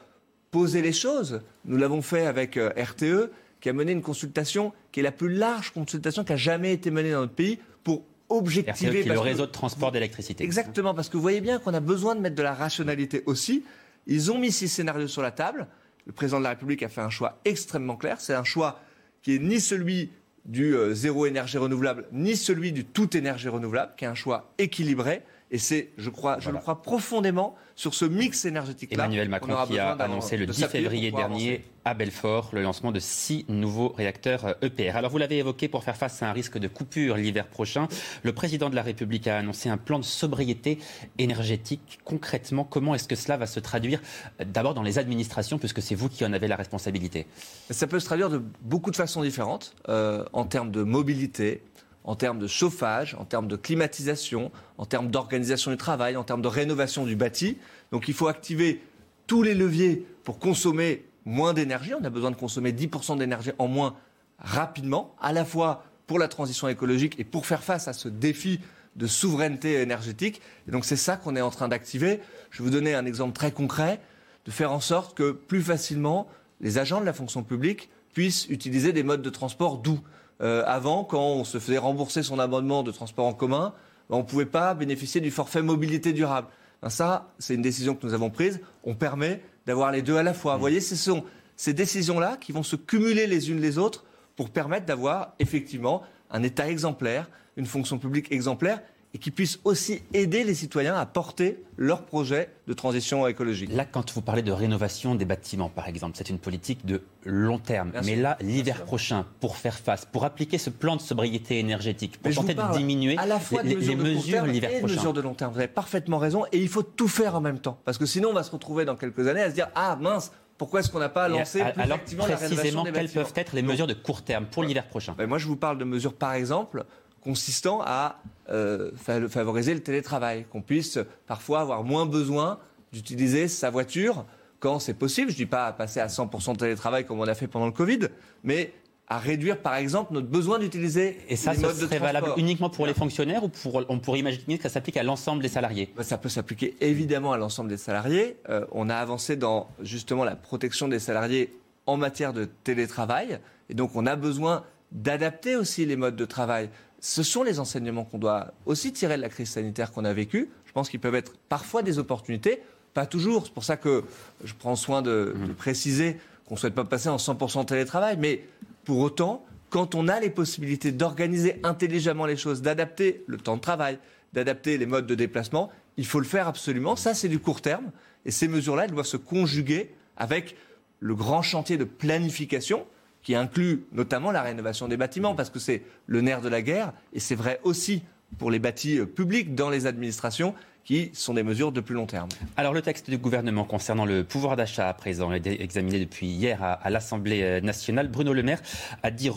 posé 0.50 0.82
les 0.82 0.92
choses. 0.92 1.40
Nous 1.64 1.76
l'avons 1.76 2.02
fait 2.02 2.26
avec 2.26 2.56
euh, 2.56 2.70
RTE, 2.76 3.30
qui 3.60 3.68
a 3.68 3.72
mené 3.72 3.92
une 3.92 4.02
consultation 4.02 4.72
qui 4.92 5.00
est 5.00 5.02
la 5.02 5.12
plus 5.12 5.32
large 5.32 5.72
consultation 5.72 6.24
qui 6.24 6.32
a 6.32 6.36
jamais 6.36 6.72
été 6.72 6.90
menée 6.90 7.12
dans 7.12 7.20
notre 7.20 7.34
pays 7.34 7.58
pour 7.84 8.04
objectiver. 8.28 9.00
RTE, 9.00 9.02
qui 9.02 9.08
est 9.08 9.12
le 9.12 9.20
réseau 9.20 9.46
de 9.46 9.50
transport 9.50 9.92
d'électricité. 9.92 10.44
Exactement, 10.44 10.94
parce 10.94 11.08
que 11.08 11.16
vous 11.16 11.22
voyez 11.22 11.40
bien 11.40 11.58
qu'on 11.58 11.74
a 11.74 11.80
besoin 11.80 12.14
de 12.14 12.20
mettre 12.20 12.36
de 12.36 12.42
la 12.42 12.54
rationalité 12.54 13.22
aussi. 13.26 13.64
Ils 14.06 14.30
ont 14.30 14.38
mis 14.38 14.52
six 14.52 14.68
scénarios 14.68 15.08
sur 15.08 15.22
la 15.22 15.30
table. 15.30 15.66
Le 16.06 16.12
président 16.12 16.38
de 16.38 16.44
la 16.44 16.50
République 16.50 16.82
a 16.82 16.88
fait 16.88 17.00
un 17.00 17.10
choix 17.10 17.40
extrêmement 17.44 17.96
clair. 17.96 18.20
C'est 18.20 18.34
un 18.34 18.44
choix 18.44 18.80
qui 19.22 19.34
est 19.34 19.38
ni 19.38 19.60
celui 19.60 20.10
du 20.44 20.76
euh, 20.76 20.94
zéro 20.94 21.26
énergie 21.26 21.58
renouvelable, 21.58 22.06
ni 22.12 22.36
celui 22.36 22.70
du 22.70 22.84
tout 22.84 23.16
énergie 23.16 23.48
renouvelable, 23.48 23.92
qui 23.96 24.04
est 24.04 24.08
un 24.08 24.14
choix 24.14 24.52
équilibré. 24.58 25.22
Et 25.50 25.58
c'est, 25.58 25.90
je 25.96 26.10
crois, 26.10 26.38
je 26.40 26.50
le 26.50 26.58
crois 26.58 26.82
profondément 26.82 27.56
sur 27.74 27.94
ce 27.94 28.04
mix 28.04 28.44
énergétique-là. 28.44 29.04
Emmanuel 29.04 29.28
Macron 29.28 29.66
qui 29.66 29.78
a 29.78 29.92
annoncé 29.92 30.36
le 30.36 30.46
10 30.46 30.66
février 30.66 31.10
dernier 31.10 31.64
à 31.86 31.94
Belfort 31.94 32.50
le 32.52 32.62
lancement 32.62 32.90
de 32.90 32.98
six 32.98 33.46
nouveaux 33.48 33.94
réacteurs 33.96 34.56
EPR. 34.60 34.80
Euh, 34.80 34.92
e 34.92 34.96
Alors 34.96 35.10
vous 35.10 35.18
l'avez 35.18 35.38
évoqué, 35.38 35.68
pour 35.68 35.84
faire 35.84 35.96
face 35.96 36.20
à 36.20 36.28
un 36.28 36.32
risque 36.32 36.58
de 36.58 36.66
coupure 36.66 37.16
l'hiver 37.16 37.46
prochain, 37.46 37.86
le 38.24 38.32
président 38.32 38.68
de 38.68 38.74
la 38.74 38.82
République 38.82 39.28
a 39.28 39.38
annoncé 39.38 39.68
un 39.68 39.76
plan 39.76 40.00
de 40.00 40.04
sobriété 40.04 40.78
énergétique. 41.18 42.00
Concrètement, 42.04 42.64
comment 42.64 42.94
est-ce 42.96 43.06
que 43.06 43.14
cela 43.14 43.36
va 43.36 43.46
se 43.46 43.60
traduire 43.60 44.00
euh, 44.40 44.44
d'abord 44.44 44.74
dans 44.74 44.82
les 44.82 44.98
administrations, 44.98 45.58
puisque 45.58 45.80
c'est 45.80 45.94
vous 45.94 46.08
qui 46.08 46.24
en 46.24 46.32
avez 46.32 46.48
la 46.48 46.56
responsabilité? 46.56 47.26
Ça 47.70 47.86
peut 47.86 48.00
se 48.00 48.06
traduire 48.06 48.30
de 48.30 48.42
beaucoup 48.62 48.90
de 48.90 48.96
façons 48.96 49.22
différentes, 49.22 49.76
euh, 49.88 50.24
en 50.32 50.44
termes 50.44 50.72
de 50.72 50.82
mobilité, 50.82 51.62
en 52.02 52.16
termes 52.16 52.40
de 52.40 52.48
chauffage, 52.48 53.14
en 53.18 53.24
termes 53.24 53.46
de 53.46 53.56
climatisation, 53.56 54.50
en 54.78 54.86
termes 54.86 55.08
d'organisation 55.08 55.70
du 55.70 55.76
travail, 55.76 56.16
en 56.16 56.24
termes 56.24 56.42
de 56.42 56.48
rénovation 56.48 57.06
du 57.06 57.14
bâti. 57.14 57.58
Donc 57.92 58.08
il 58.08 58.14
faut 58.14 58.26
activer 58.26 58.82
tous 59.28 59.42
les 59.42 59.54
leviers 59.54 60.04
pour 60.24 60.40
consommer 60.40 61.04
moins 61.26 61.52
d'énergie. 61.52 61.93
On 61.93 62.05
a 62.05 62.11
besoin 62.11 62.31
de 62.31 62.37
consommer 62.37 62.73
10% 62.73 63.19
d'énergie 63.19 63.50
en 63.58 63.69
moins 63.69 63.94
rapidement, 64.38 65.14
à 65.20 65.32
la 65.32 65.44
fois 65.44 65.84
pour 66.06 66.19
la 66.19 66.28
transition 66.28 66.69
écologique 66.69 67.19
et 67.19 67.25
pour 67.25 67.44
faire 67.44 67.62
face 67.62 67.88
à 67.88 67.93
ce 67.93 68.08
défi 68.08 68.61
de 68.94 69.06
souveraineté 69.06 69.81
énergétique. 69.82 70.40
Et 70.67 70.70
donc 70.70 70.84
c'est 70.84 70.96
ça 70.96 71.17
qu'on 71.17 71.37
est 71.37 71.40
en 71.43 71.50
train 71.50 71.69
d'activer. 71.69 72.20
Je 72.50 72.58
vais 72.58 72.64
vous 72.64 72.70
donner 72.75 72.94
un 72.94 73.05
exemple 73.05 73.34
très 73.34 73.52
concret, 73.52 74.00
de 74.46 74.50
faire 74.50 74.73
en 74.73 74.81
sorte 74.81 75.17
que 75.17 75.32
plus 75.32 75.61
facilement 75.61 76.28
les 76.61 76.78
agents 76.78 77.00
de 77.00 77.06
la 77.06 77.12
fonction 77.12 77.43
publique 77.43 77.90
puissent 78.14 78.46
utiliser 78.49 78.93
des 78.93 79.02
modes 79.02 79.20
de 79.20 79.31
transport 79.31 79.78
doux. 79.78 80.00
Euh, 80.40 80.62
avant, 80.67 81.05
quand 81.05 81.20
on 81.20 81.44
se 81.44 81.58
faisait 81.58 81.78
rembourser 81.78 82.23
son 82.23 82.38
abonnement 82.38 82.82
de 82.82 82.90
transport 82.90 83.26
en 83.26 83.34
commun, 83.34 83.75
ben, 84.08 84.17
on 84.17 84.20
ne 84.20 84.26
pouvait 84.26 84.46
pas 84.46 84.75
bénéficier 84.75 85.21
du 85.21 85.30
forfait 85.30 85.62
mobilité 85.62 86.12
durable. 86.12 86.49
Ben, 86.83 86.88
ça, 86.88 87.33
c'est 87.38 87.54
une 87.54 87.62
décision 87.62 87.95
que 87.95 88.06
nous 88.06 88.14
avons 88.14 88.30
prise. 88.30 88.61
On 88.85 88.95
permet 88.95 89.42
d'avoir 89.66 89.92
les 89.92 90.02
deux 90.02 90.16
à 90.16 90.23
la 90.23 90.35
fois. 90.35 90.54
Vous 90.54 90.61
voyez, 90.61 90.80
ce 90.80 90.96
sont 90.96 91.25
ces 91.56 91.73
décisions-là 91.73 92.37
qui 92.40 92.52
vont 92.52 92.62
se 92.62 92.76
cumuler 92.76 93.26
les 93.26 93.50
unes 93.50 93.61
les 93.61 93.78
autres 93.78 94.04
pour 94.37 94.50
permettre 94.50 94.87
d'avoir 94.87 95.35
effectivement 95.38 96.02
un 96.30 96.42
État 96.42 96.68
exemplaire, 96.68 97.28
une 97.56 97.66
fonction 97.66 97.99
publique 97.99 98.30
exemplaire 98.30 98.80
et 99.16 99.18
qui 99.18 99.30
puissent 99.30 99.61
aussi 99.64 100.02
aider 100.12 100.44
les 100.44 100.52
citoyens 100.52 100.94
à 100.94 101.06
porter 101.06 101.62
leurs 101.78 102.02
projets 102.02 102.50
de 102.68 102.75
transition 102.75 103.26
écologique. 103.26 103.73
Là, 103.73 103.87
quand 103.87 104.12
vous 104.12 104.20
parlez 104.20 104.42
de 104.42 104.52
rénovation 104.52 105.14
des 105.14 105.25
bâtiments, 105.25 105.70
par 105.70 105.88
exemple, 105.88 106.18
c'est 106.18 106.28
une 106.28 106.38
politique 106.38 106.85
de 106.85 107.00
long 107.25 107.58
terme. 107.58 107.92
Mais 108.04 108.14
là, 108.14 108.37
l'hiver 108.42 108.85
prochain, 108.85 109.25
pour 109.40 109.56
faire 109.56 109.78
face, 109.78 110.04
pour 110.04 110.26
appliquer 110.26 110.58
ce 110.58 110.68
plan 110.68 110.96
de 110.96 111.00
sobriété 111.00 111.58
énergétique, 111.58 112.20
pour 112.20 112.35
tenter 112.35 112.52
de 112.52 112.76
diminuer 112.76 113.16
à 113.16 113.25
la 113.25 113.40
fois 113.40 113.62
les, 113.62 113.75
mesures 113.96 114.44
l'hiver 114.44 114.68
prochain. 114.80 114.96
mesures 114.96 115.12
de 115.14 115.23
long 115.23 115.32
terme. 115.32 115.54
Vous 115.54 115.61
avez 115.61 115.68
parfaitement 115.68 116.18
raison. 116.18 116.44
Et 116.52 116.58
il 116.58 116.68
faut 116.68 116.82
tout 116.82 117.08
faire 117.08 117.37
en 117.37 117.40
même 117.40 117.58
temps. 117.58 117.80
Parce 117.87 117.96
que 117.96 118.04
sinon, 118.04 118.28
on 118.28 118.35
va 118.35 118.42
se 118.42 118.50
retrouver 118.50 118.85
dans 118.85 118.96
quelques 118.96 119.26
années 119.26 119.40
à 119.40 119.49
se 119.49 119.54
dire 119.54 119.70
Ah 119.75 119.96
mince, 119.99 120.30
pourquoi 120.58 120.80
est-ce 120.80 120.90
qu'on 120.90 120.99
n'a 120.99 121.08
pas 121.08 121.28
lancé 121.28 121.61
plus 121.61 121.80
alors, 121.80 122.00
précisément, 122.00 122.85
quelles 122.85 123.08
peuvent 123.08 123.32
être 123.35 123.54
les 123.54 123.62
mesures 123.62 123.87
de 123.87 123.94
court 123.94 124.20
terme 124.20 124.44
pour 124.44 124.62
l'hiver 124.62 124.87
prochain? 124.88 125.14
Ben, 125.16 125.26
Moi, 125.26 125.38
je 125.38 125.46
vous 125.46 125.56
parle 125.56 125.78
de 125.78 125.85
mesures, 125.85 126.12
par 126.12 126.35
exemple, 126.35 126.85
consistant 127.26 127.80
à 127.85 128.21
euh, 128.50 128.92
favoriser 128.97 129.75
le 129.75 129.80
télétravail, 129.80 130.47
qu'on 130.52 130.62
puisse 130.62 131.00
parfois 131.26 131.61
avoir 131.61 131.83
moins 131.83 132.06
besoin 132.06 132.61
d'utiliser 132.92 133.49
sa 133.49 133.68
voiture 133.68 134.25
quand 134.61 134.78
c'est 134.78 134.95
possible. 134.95 135.33
Je 135.33 135.35
ne 135.35 135.38
dis 135.38 135.47
pas 135.47 135.66
à 135.66 135.73
passer 135.73 135.99
à 135.99 136.06
100% 136.06 136.52
de 136.52 136.59
télétravail 136.59 137.04
comme 137.04 137.18
on 137.18 137.26
a 137.26 137.35
fait 137.35 137.49
pendant 137.49 137.66
le 137.66 137.73
Covid, 137.73 137.99
mais 138.45 138.73
à 139.09 139.18
réduire 139.18 139.59
par 139.59 139.75
exemple 139.75 140.14
notre 140.14 140.28
besoin 140.28 140.61
d'utiliser 140.61 141.18
Et 141.28 141.35
ça, 141.35 141.52
les 141.52 141.59
modes 141.59 141.75
serait 141.75 141.99
valable 141.99 142.28
uniquement 142.37 142.71
pour 142.71 142.87
les 142.87 142.95
fonctionnaires 142.95 143.42
ou 143.42 143.49
pour, 143.49 143.85
on 143.88 143.99
pourrait 143.99 144.21
imaginer 144.21 144.56
que 144.56 144.62
ça 144.62 144.68
s'applique 144.68 144.97
à 144.97 145.02
l'ensemble 145.02 145.42
des 145.42 145.49
salariés? 145.49 145.92
Bah, 145.97 146.04
Ça 146.04 146.16
peut 146.16 146.28
s'appliquer 146.28 146.76
évidemment 146.80 147.33
à 147.33 147.38
l'ensemble 147.38 147.68
des 147.68 147.76
salariés. 147.76 148.37
Euh, 148.49 148.64
on 148.71 148.88
a 148.88 148.95
avancé 148.95 149.35
dans 149.35 149.68
justement 149.83 150.23
la 150.23 150.37
protection 150.37 150.87
des 150.87 151.00
salariés 151.00 151.59
en 151.87 151.97
matière 151.97 152.33
de 152.33 152.45
télétravail. 152.45 153.40
Et 153.68 153.75
donc 153.75 153.97
on 153.97 154.06
a 154.06 154.14
besoin 154.14 154.62
d'adapter 154.92 155.56
aussi 155.56 155.85
les 155.85 155.97
modes 155.97 156.16
de 156.16 156.25
travail 156.25 156.71
ce 157.00 157.22
sont 157.22 157.42
les 157.42 157.60
enseignements 157.60 158.04
qu'on 158.04 158.18
doit 158.18 158.52
aussi 158.64 158.92
tirer 158.92 159.16
de 159.16 159.22
la 159.22 159.28
crise 159.28 159.50
sanitaire 159.50 159.92
qu'on 159.92 160.04
a 160.04 160.12
vécue. 160.12 160.50
Je 160.64 160.72
pense 160.72 160.88
qu'ils 160.88 161.00
peuvent 161.00 161.14
être 161.14 161.34
parfois 161.48 161.82
des 161.82 161.98
opportunités 161.98 162.62
Pas 162.94 163.06
toujours. 163.06 163.46
C'est 163.46 163.52
pour 163.52 163.64
ça 163.64 163.76
que 163.76 164.04
je 164.44 164.54
prends 164.54 164.76
soin 164.76 165.02
de, 165.02 165.34
de 165.46 165.52
préciser 165.52 166.18
qu'on 166.46 166.54
ne 166.54 166.60
souhaite 166.60 166.74
pas 166.74 166.84
passer 166.84 167.08
en 167.08 167.16
100% 167.16 167.66
télétravail. 167.66 168.16
Mais 168.18 168.44
pour 168.84 169.00
autant, 169.00 169.44
quand 169.70 169.94
on 169.94 170.08
a 170.08 170.20
les 170.20 170.30
possibilités 170.30 170.92
d'organiser 170.92 171.60
intelligemment 171.62 172.26
les 172.26 172.36
choses, 172.36 172.62
d'adapter 172.62 173.24
le 173.26 173.36
temps 173.36 173.56
de 173.56 173.60
travail, 173.60 173.98
d'adapter 174.32 174.78
les 174.78 174.86
modes 174.86 175.06
de 175.06 175.14
déplacement, 175.14 175.70
il 175.96 176.06
faut 176.06 176.20
le 176.20 176.26
faire 176.26 176.48
absolument. 176.48 176.96
Ça, 176.96 177.14
c'est 177.14 177.28
du 177.28 177.38
court 177.38 177.60
terme. 177.60 177.90
Et 178.24 178.30
ces 178.30 178.48
mesures-là, 178.48 178.84
elles 178.84 178.90
doivent 178.90 179.06
se 179.06 179.16
conjuguer 179.16 179.94
avec 180.16 180.56
le 181.00 181.14
grand 181.14 181.42
chantier 181.42 181.76
de 181.76 181.84
planification 181.84 182.86
qui 183.26 183.35
inclut 183.35 183.87
notamment 183.90 184.30
la 184.30 184.40
rénovation 184.40 184.87
des 184.87 184.97
bâtiments, 184.97 185.35
parce 185.35 185.50
que 185.50 185.59
c'est 185.59 185.83
le 186.06 186.21
nerf 186.21 186.40
de 186.42 186.49
la 186.49 186.62
guerre, 186.62 186.92
et 187.12 187.18
c'est 187.18 187.35
vrai 187.35 187.59
aussi 187.64 188.04
pour 188.38 188.52
les 188.52 188.61
bâtis 188.61 189.00
euh, 189.00 189.04
publics 189.04 189.56
dans 189.56 189.68
les 189.68 189.87
administrations 189.87 190.54
qui 190.85 191.11
sont 191.12 191.35
des 191.35 191.42
mesures 191.42 191.73
de 191.73 191.80
plus 191.80 191.97
long 191.97 192.06
terme. 192.06 192.28
Alors 192.56 192.73
le 192.73 192.83
texte 192.83 193.11
du 193.11 193.18
gouvernement 193.18 193.64
concernant 193.64 194.04
le 194.04 194.23
pouvoir 194.23 194.54
d'achat 194.54 194.88
à 194.88 194.95
présent 194.95 195.33
est 195.33 195.45
examiné 195.45 195.99
depuis 195.99 196.28
hier 196.28 196.62
à, 196.62 196.88
l'Assemblée 196.88 197.42
euh, 197.42 197.61
nationale. 197.61 198.06
Bruno 198.06 198.33
Le 198.33 198.45
Maire 198.45 198.62
a 199.02 199.11
dit 199.11 199.28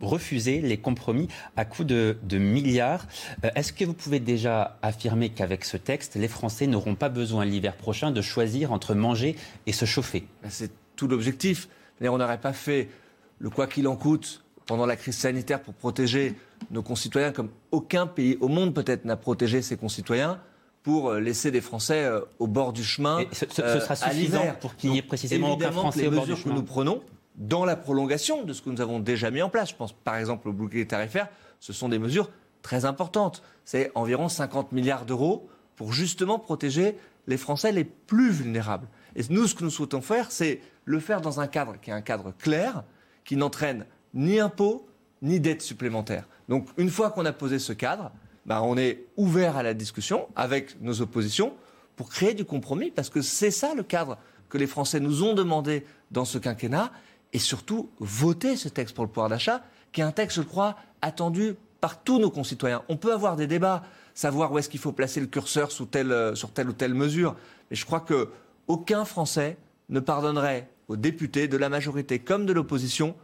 refuser 0.00 0.62
les 0.62 0.78
compromis 0.78 1.28
à 1.54 1.66
coût 1.66 1.84
de, 1.84 2.16
milliards. 2.32 3.06
Euh, 3.44 3.50
est-ce 3.54 3.74
que 3.74 3.84
vous 3.84 3.92
pouvez 3.92 4.20
déjà 4.20 4.78
affirmer 4.80 5.28
qu'avec 5.28 5.66
ce 5.66 5.76
texte, 5.76 6.14
les 6.14 6.28
Français 6.28 6.66
n'auront 6.66 6.94
pas 6.94 7.10
besoin 7.10 7.44
l'hiver 7.44 7.76
prochain 7.76 8.10
de 8.10 8.22
choisir 8.22 8.72
entre 8.72 8.94
manger 8.94 9.36
et 9.66 9.72
se 9.72 9.84
chauffer? 9.84 10.26
Ben, 10.42 10.48
C'est 10.48 10.70
tout 10.96 11.08
l'objectif. 11.08 11.68
On 12.00 12.16
n'aurait 12.16 12.40
pas 12.40 12.54
fait 12.54 12.88
le 13.38 13.50
quoi 13.50 13.66
qu'il 13.66 13.88
en 13.88 13.96
coûte 13.96 14.44
pendant 14.66 14.86
la 14.86 14.96
crise 14.96 15.16
sanitaire 15.16 15.62
pour 15.62 15.74
protéger 15.74 16.34
nos 16.70 16.82
concitoyens 16.82 17.32
comme 17.32 17.48
aucun 17.72 18.06
pays 18.06 18.36
au 18.40 18.48
monde 18.48 18.74
peut-être 18.74 19.04
n'a 19.04 19.16
protégé 19.16 19.62
ses 19.62 19.76
concitoyens 19.76 20.40
pour 20.82 21.10
euh, 21.10 21.20
laisser 21.20 21.50
des 21.50 21.60
Français 21.60 22.04
euh, 22.04 22.20
au 22.38 22.46
bord 22.46 22.72
du 22.72 22.84
chemin. 22.84 23.24
ce, 23.32 23.46
sera 23.46 23.96
suffisant 23.96 24.44
pour 24.60 24.76
qu'il 24.76 24.90
n'y 24.90 24.98
ait 24.98 25.02
précisément 25.02 25.52
aucun 25.52 25.72
Français 25.72 26.06
au 26.06 26.10
bord 26.10 26.26
du 26.26 26.36
chemin. 26.36 26.54
que 26.54 26.58
nous 26.58 26.64
prenons 26.64 27.02
dans 27.36 27.64
la 27.64 27.76
prolongation 27.76 28.42
de 28.44 28.52
ce 28.52 28.62
que 28.62 28.70
nous 28.70 28.80
avons 28.80 28.98
déjà 28.98 29.30
mis 29.30 29.42
en 29.42 29.48
place. 29.48 29.70
Je 29.70 29.76
pense 29.76 29.92
par 29.92 30.16
exemple 30.16 30.48
au 30.48 30.52
bouclier 30.52 30.86
tarifaire, 30.86 31.28
ce 31.60 31.72
sont 31.72 31.88
des 31.88 31.98
mesures 31.98 32.30
très 32.62 32.84
importantes. 32.84 33.42
C'est 33.64 33.90
environ 33.94 34.28
50 34.28 34.72
milliards 34.72 35.04
d'euros 35.04 35.48
pour 35.76 35.92
justement 35.92 36.38
protéger 36.38 36.96
les 37.26 37.36
Français 37.36 37.72
les 37.72 37.84
plus 37.84 38.30
vulnérables. 38.30 38.88
Et 39.14 39.22
nous, 39.30 39.46
ce 39.46 39.54
que 39.54 39.64
nous 39.64 39.70
souhaitons 39.70 40.00
faire, 40.00 40.30
c'est 40.30 40.60
le 40.84 41.00
faire 41.00 41.20
dans 41.20 41.40
un 41.40 41.46
cadre 41.46 41.76
qui 41.80 41.90
est 41.90 41.92
un 41.92 42.00
cadre 42.00 42.32
clair, 42.38 42.82
qui 43.28 43.36
n'entraîne 43.36 43.84
ni 44.14 44.40
impôts, 44.40 44.88
ni 45.20 45.38
dettes 45.38 45.60
supplémentaires. 45.60 46.26
Donc 46.48 46.66
une 46.78 46.88
fois 46.88 47.10
qu'on 47.10 47.26
a 47.26 47.32
posé 47.32 47.58
ce 47.58 47.74
cadre, 47.74 48.10
bah, 48.46 48.62
on 48.62 48.78
est 48.78 49.04
ouvert 49.18 49.58
à 49.58 49.62
la 49.62 49.74
discussion 49.74 50.28
avec 50.34 50.80
nos 50.80 51.02
oppositions 51.02 51.52
pour 51.94 52.08
créer 52.08 52.32
du 52.32 52.46
compromis, 52.46 52.90
parce 52.90 53.10
que 53.10 53.20
c'est 53.20 53.50
ça 53.50 53.74
le 53.74 53.82
cadre 53.82 54.16
que 54.48 54.56
les 54.56 54.66
Français 54.66 54.98
nous 54.98 55.24
ont 55.24 55.34
demandé 55.34 55.84
dans 56.10 56.24
ce 56.24 56.38
quinquennat, 56.38 56.90
et 57.34 57.38
surtout 57.38 57.90
voter 57.98 58.56
ce 58.56 58.70
texte 58.70 58.94
pour 58.94 59.04
le 59.04 59.10
pouvoir 59.10 59.28
d'achat, 59.28 59.62
qui 59.92 60.00
est 60.00 60.04
un 60.04 60.12
texte, 60.12 60.38
je 60.38 60.42
crois, 60.42 60.76
attendu 61.02 61.54
par 61.82 62.02
tous 62.02 62.18
nos 62.18 62.30
concitoyens. 62.30 62.82
On 62.88 62.96
peut 62.96 63.12
avoir 63.12 63.36
des 63.36 63.46
débats, 63.46 63.82
savoir 64.14 64.50
où 64.52 64.58
est-ce 64.58 64.70
qu'il 64.70 64.80
faut 64.80 64.92
placer 64.92 65.20
le 65.20 65.26
curseur 65.26 65.68
telle, 65.90 66.12
euh, 66.12 66.34
sur 66.34 66.50
telle 66.50 66.70
ou 66.70 66.72
telle 66.72 66.94
mesure, 66.94 67.36
mais 67.70 67.76
je 67.76 67.84
crois 67.84 68.00
qu'aucun 68.00 69.04
Français 69.04 69.58
ne 69.90 70.00
pardonnerait 70.00 70.70
aux 70.88 70.96
députés 70.96 71.48
de 71.48 71.56
la 71.56 71.68
majorité 71.68 72.18
comme 72.18 72.46
de 72.46 72.52
l'opposition 72.52 73.14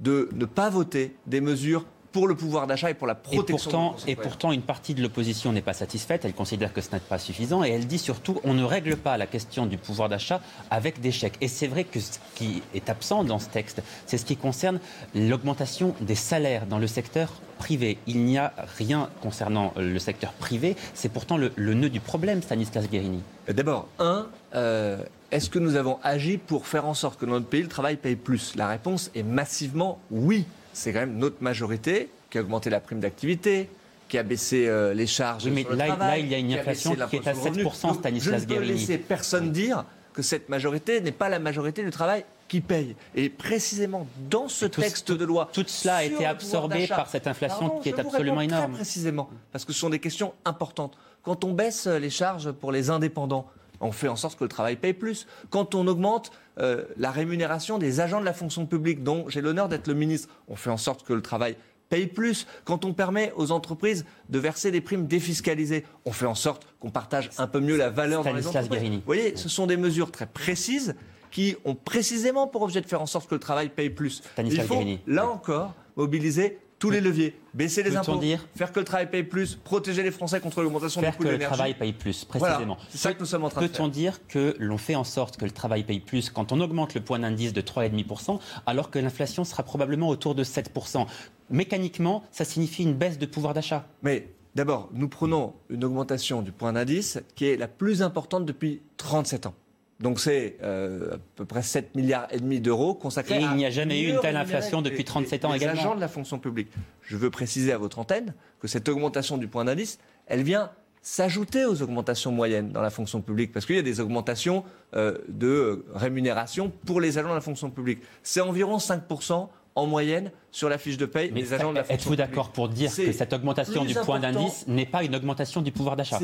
de 0.00 0.28
ne 0.32 0.44
pas 0.44 0.68
voter 0.70 1.16
des 1.26 1.40
mesures 1.40 1.86
pour 2.12 2.28
le 2.28 2.34
pouvoir 2.34 2.66
d'achat 2.66 2.90
et 2.90 2.94
pour 2.94 3.06
la 3.06 3.14
protection. 3.14 3.56
Et 3.56 3.62
pourtant, 3.62 3.96
et 4.06 4.16
pourtant, 4.16 4.52
une 4.52 4.62
partie 4.62 4.94
de 4.94 5.02
l'opposition 5.02 5.52
n'est 5.52 5.62
pas 5.62 5.72
satisfaite. 5.72 6.24
Elle 6.24 6.34
considère 6.34 6.72
que 6.72 6.80
ce 6.80 6.92
n'est 6.92 7.00
pas 7.00 7.18
suffisant 7.18 7.64
et 7.64 7.70
elle 7.70 7.86
dit 7.86 7.98
surtout 7.98 8.40
on 8.44 8.54
ne 8.54 8.62
règle 8.62 8.96
pas 8.96 9.16
la 9.16 9.26
question 9.26 9.66
du 9.66 9.78
pouvoir 9.78 10.08
d'achat 10.08 10.40
avec 10.70 11.00
des 11.00 11.10
chèques. 11.10 11.38
Et 11.40 11.48
c'est 11.48 11.66
vrai 11.66 11.84
que 11.84 12.00
ce 12.00 12.18
qui 12.34 12.62
est 12.74 12.90
absent 12.90 13.24
dans 13.24 13.38
ce 13.38 13.48
texte, 13.48 13.82
c'est 14.06 14.18
ce 14.18 14.24
qui 14.24 14.36
concerne 14.36 14.78
l'augmentation 15.14 15.94
des 16.00 16.14
salaires 16.14 16.66
dans 16.66 16.78
le 16.78 16.86
secteur 16.86 17.32
privé. 17.58 17.98
Il 18.06 18.24
n'y 18.24 18.38
a 18.38 18.52
rien 18.78 19.08
concernant 19.22 19.72
le 19.76 19.98
secteur 19.98 20.32
privé. 20.32 20.76
C'est 20.94 21.08
pourtant 21.08 21.36
le, 21.36 21.50
nœud 21.56 21.90
du 21.90 22.00
problème, 22.00 22.42
Stanislas 22.42 22.88
Guérini. 22.90 23.22
D'abord, 23.48 23.88
un, 23.98 24.26
euh, 24.54 24.98
est-ce 25.30 25.48
que 25.48 25.58
nous 25.58 25.76
avons 25.76 25.98
agi 26.02 26.36
pour 26.36 26.66
faire 26.66 26.86
en 26.86 26.94
sorte 26.94 27.18
que 27.18 27.24
dans 27.24 27.32
notre 27.32 27.46
pays, 27.46 27.62
le 27.62 27.68
travail 27.68 27.96
paye 27.96 28.16
plus? 28.16 28.54
La 28.56 28.68
réponse 28.68 29.10
est 29.14 29.22
massivement 29.22 29.98
oui 30.10 30.44
c'est 30.72 30.92
quand 30.92 31.00
même 31.00 31.18
notre 31.18 31.42
majorité 31.42 32.08
qui 32.30 32.38
a 32.38 32.40
augmenté 32.40 32.70
la 32.70 32.80
prime 32.80 33.00
d'activité, 33.00 33.68
qui 34.08 34.18
a 34.18 34.22
baissé 34.22 34.66
euh, 34.68 34.94
les 34.94 35.06
charges. 35.06 35.44
Oui, 35.44 35.52
mais 35.52 35.62
sur 35.62 35.74
là, 35.74 35.86
le 35.86 35.90
travail, 35.90 36.20
là, 36.20 36.26
il 36.26 36.30
y 36.30 36.34
a 36.34 36.38
une 36.38 36.52
inflation 36.52 36.94
qui, 36.94 37.16
est 37.16 37.28
à 37.28 37.32
7%, 37.32 37.94
Stanislas 37.94 38.42
Je 38.42 38.54
ne 38.54 38.58
peux 38.58 38.64
laisser 38.64 38.98
personne 38.98 39.52
dire 39.52 39.84
que 40.12 40.22
cette 40.22 40.48
majorité 40.48 41.00
n'est 41.00 41.12
pas 41.12 41.28
la 41.28 41.38
majorité 41.38 41.82
du 41.82 41.90
travail 41.90 42.24
qui 42.48 42.60
paye. 42.60 42.94
Et 43.14 43.30
précisément 43.30 44.06
dans 44.28 44.48
ce 44.48 44.66
texte 44.66 45.12
de 45.12 45.24
loi. 45.24 45.48
Tout 45.52 45.64
cela 45.66 45.96
a 45.96 46.04
été 46.04 46.26
absorbé 46.26 46.86
par 46.86 47.08
cette 47.08 47.26
inflation 47.26 47.80
qui 47.80 47.88
est 47.88 47.98
absolument 47.98 48.42
énorme. 48.42 48.72
Très 48.72 48.82
précisément, 48.82 49.30
parce 49.50 49.64
que 49.64 49.72
ce 49.72 49.78
sont 49.78 49.90
des 49.90 49.98
questions 49.98 50.34
importantes. 50.44 50.98
Quand 51.22 51.44
on 51.44 51.52
baisse 51.52 51.86
les 51.86 52.10
charges 52.10 52.50
pour 52.52 52.72
les 52.72 52.90
indépendants, 52.90 53.46
on 53.82 53.92
fait 53.92 54.08
en 54.08 54.16
sorte 54.16 54.38
que 54.38 54.44
le 54.44 54.48
travail 54.48 54.76
paye 54.76 54.94
plus. 54.94 55.26
Quand 55.50 55.74
on 55.74 55.86
augmente 55.86 56.30
euh, 56.58 56.84
la 56.96 57.10
rémunération 57.10 57.78
des 57.78 58.00
agents 58.00 58.20
de 58.20 58.24
la 58.24 58.32
fonction 58.32 58.66
publique, 58.66 59.02
dont 59.02 59.28
j'ai 59.28 59.40
l'honneur 59.40 59.68
d'être 59.68 59.88
le 59.88 59.94
ministre, 59.94 60.28
on 60.48 60.56
fait 60.56 60.70
en 60.70 60.76
sorte 60.76 61.04
que 61.04 61.12
le 61.12 61.22
travail 61.22 61.56
paye 61.88 62.06
plus. 62.06 62.46
Quand 62.64 62.84
on 62.84 62.94
permet 62.94 63.32
aux 63.36 63.50
entreprises 63.52 64.06
de 64.30 64.38
verser 64.38 64.70
des 64.70 64.80
primes 64.80 65.06
défiscalisées, 65.06 65.84
on 66.06 66.12
fait 66.12 66.26
en 66.26 66.34
sorte 66.34 66.66
qu'on 66.80 66.90
partage 66.90 67.30
un 67.36 67.46
peu 67.46 67.60
mieux 67.60 67.76
la 67.76 67.90
valeur 67.90 68.24
dans 68.24 68.32
les 68.32 68.46
entreprises. 68.46 68.90
Vous 68.90 69.00
voyez, 69.04 69.36
ce 69.36 69.48
sont 69.50 69.66
des 69.66 69.76
mesures 69.76 70.10
très 70.10 70.26
précises 70.26 70.94
qui 71.30 71.56
ont 71.64 71.74
précisément 71.74 72.46
pour 72.46 72.62
objet 72.62 72.80
de 72.80 72.86
faire 72.86 73.02
en 73.02 73.06
sorte 73.06 73.28
que 73.28 73.34
le 73.34 73.40
travail 73.40 73.68
paye 73.68 73.90
plus. 73.90 74.22
Il 74.38 74.62
faut, 74.62 74.82
là 75.06 75.28
encore, 75.28 75.74
mobiliser 75.96 76.58
tous 76.82 76.90
les 76.90 77.00
leviers, 77.00 77.36
baisser 77.54 77.84
les 77.84 77.94
impôts, 77.94 78.20
faire 78.56 78.72
que 78.72 78.80
le 78.80 78.84
travail 78.84 79.08
paye 79.08 79.22
plus, 79.22 79.54
protéger 79.54 80.02
les 80.02 80.10
Français 80.10 80.40
contre 80.40 80.62
l'augmentation 80.62 81.00
du 81.00 81.06
coût 81.12 81.22
de 81.22 81.28
l'énergie. 81.28 81.38
Faire 81.38 81.48
que 81.48 81.52
le 81.52 81.56
travail 81.56 81.74
paye 81.74 81.92
plus, 81.92 82.24
précisément. 82.24 82.76
c'est 82.88 82.98
ça 82.98 83.14
que 83.14 83.20
nous 83.20 83.26
sommes 83.26 83.44
en 83.44 83.50
train 83.50 83.60
de 83.60 83.68
faire. 83.68 83.76
Peut-on 83.76 83.86
dire 83.86 84.26
que 84.26 84.56
l'on 84.58 84.78
fait 84.78 84.96
en 84.96 85.04
sorte 85.04 85.36
que 85.36 85.44
le 85.44 85.52
travail 85.52 85.84
paye 85.84 86.00
plus 86.00 86.28
quand 86.28 86.50
on 86.50 86.60
augmente 86.60 86.94
le 86.94 87.00
point 87.00 87.20
d'indice 87.20 87.52
de 87.52 87.60
3,5%, 87.60 88.40
alors 88.66 88.90
que 88.90 88.98
l'inflation 88.98 89.44
sera 89.44 89.62
probablement 89.62 90.08
autour 90.08 90.34
de 90.34 90.42
7% 90.42 91.06
Mécaniquement, 91.50 92.24
ça 92.32 92.44
signifie 92.44 92.82
une 92.82 92.94
baisse 92.94 93.18
de 93.18 93.26
pouvoir 93.26 93.54
d'achat. 93.54 93.86
Mais 94.02 94.30
d'abord, 94.56 94.88
nous 94.92 95.08
prenons 95.08 95.54
une 95.70 95.84
augmentation 95.84 96.42
du 96.42 96.50
point 96.50 96.72
d'indice 96.72 97.20
qui 97.36 97.44
est 97.44 97.56
la 97.56 97.68
plus 97.68 98.02
importante 98.02 98.44
depuis 98.44 98.82
37 98.96 99.46
ans. 99.46 99.54
Donc 100.02 100.18
c'est 100.18 100.56
euh, 100.62 101.14
à 101.14 101.18
peu 101.36 101.44
près 101.44 101.62
7 101.62 101.94
milliards 101.94 102.26
et 102.30 102.38
demi 102.38 102.60
d'euros 102.60 102.94
consacrés. 102.94 103.36
Et 103.36 103.42
il 103.42 103.54
n'y 103.54 103.64
a 103.64 103.70
jamais 103.70 104.00
eu 104.00 104.10
une 104.10 104.20
telle 104.20 104.36
inflation 104.36 104.82
depuis 104.82 105.04
37 105.04 105.44
ans 105.44 105.54
également. 105.54 105.74
Les 105.74 105.80
agents 105.80 105.94
de 105.94 106.00
la 106.00 106.08
fonction 106.08 106.38
publique. 106.38 106.68
Je 107.02 107.16
veux 107.16 107.30
préciser 107.30 107.72
à 107.72 107.78
votre 107.78 107.98
antenne 107.98 108.34
que 108.60 108.68
cette 108.68 108.88
augmentation 108.88 109.38
du 109.38 109.46
point 109.46 109.64
d'indice, 109.64 109.98
elle 110.26 110.42
vient 110.42 110.70
s'ajouter 111.02 111.64
aux 111.64 111.82
augmentations 111.82 112.30
moyennes 112.32 112.70
dans 112.70 112.80
la 112.80 112.90
fonction 112.90 113.20
publique, 113.20 113.52
parce 113.52 113.66
qu'il 113.66 113.74
y 113.76 113.80
a 113.80 113.82
des 113.82 114.00
augmentations 114.00 114.64
euh, 114.94 115.18
de 115.28 115.84
rémunération 115.94 116.72
pour 116.86 117.00
les 117.00 117.18
agents 117.18 117.30
de 117.30 117.34
la 117.34 117.40
fonction 117.40 117.70
publique. 117.70 118.00
C'est 118.22 118.40
environ 118.40 118.76
5% 118.76 119.48
en 119.74 119.86
moyenne 119.86 120.30
sur 120.50 120.68
la 120.68 120.78
fiche 120.78 120.98
de 120.98 121.06
paye 121.06 121.32
des 121.32 121.52
agents 121.54 121.70
de 121.70 121.76
la 121.76 121.84
fonction 121.84 121.94
Êtes-vous 121.94 122.16
d'accord 122.16 122.50
pour 122.50 122.68
dire 122.68 122.94
que 122.94 123.12
cette 123.12 123.32
augmentation 123.32 123.84
du 123.84 123.94
point 123.94 124.20
d'indice 124.20 124.66
n'est 124.68 124.86
pas 124.86 125.02
une 125.02 125.16
augmentation 125.16 125.62
du 125.62 125.72
pouvoir 125.72 125.96
d'achat? 125.96 126.18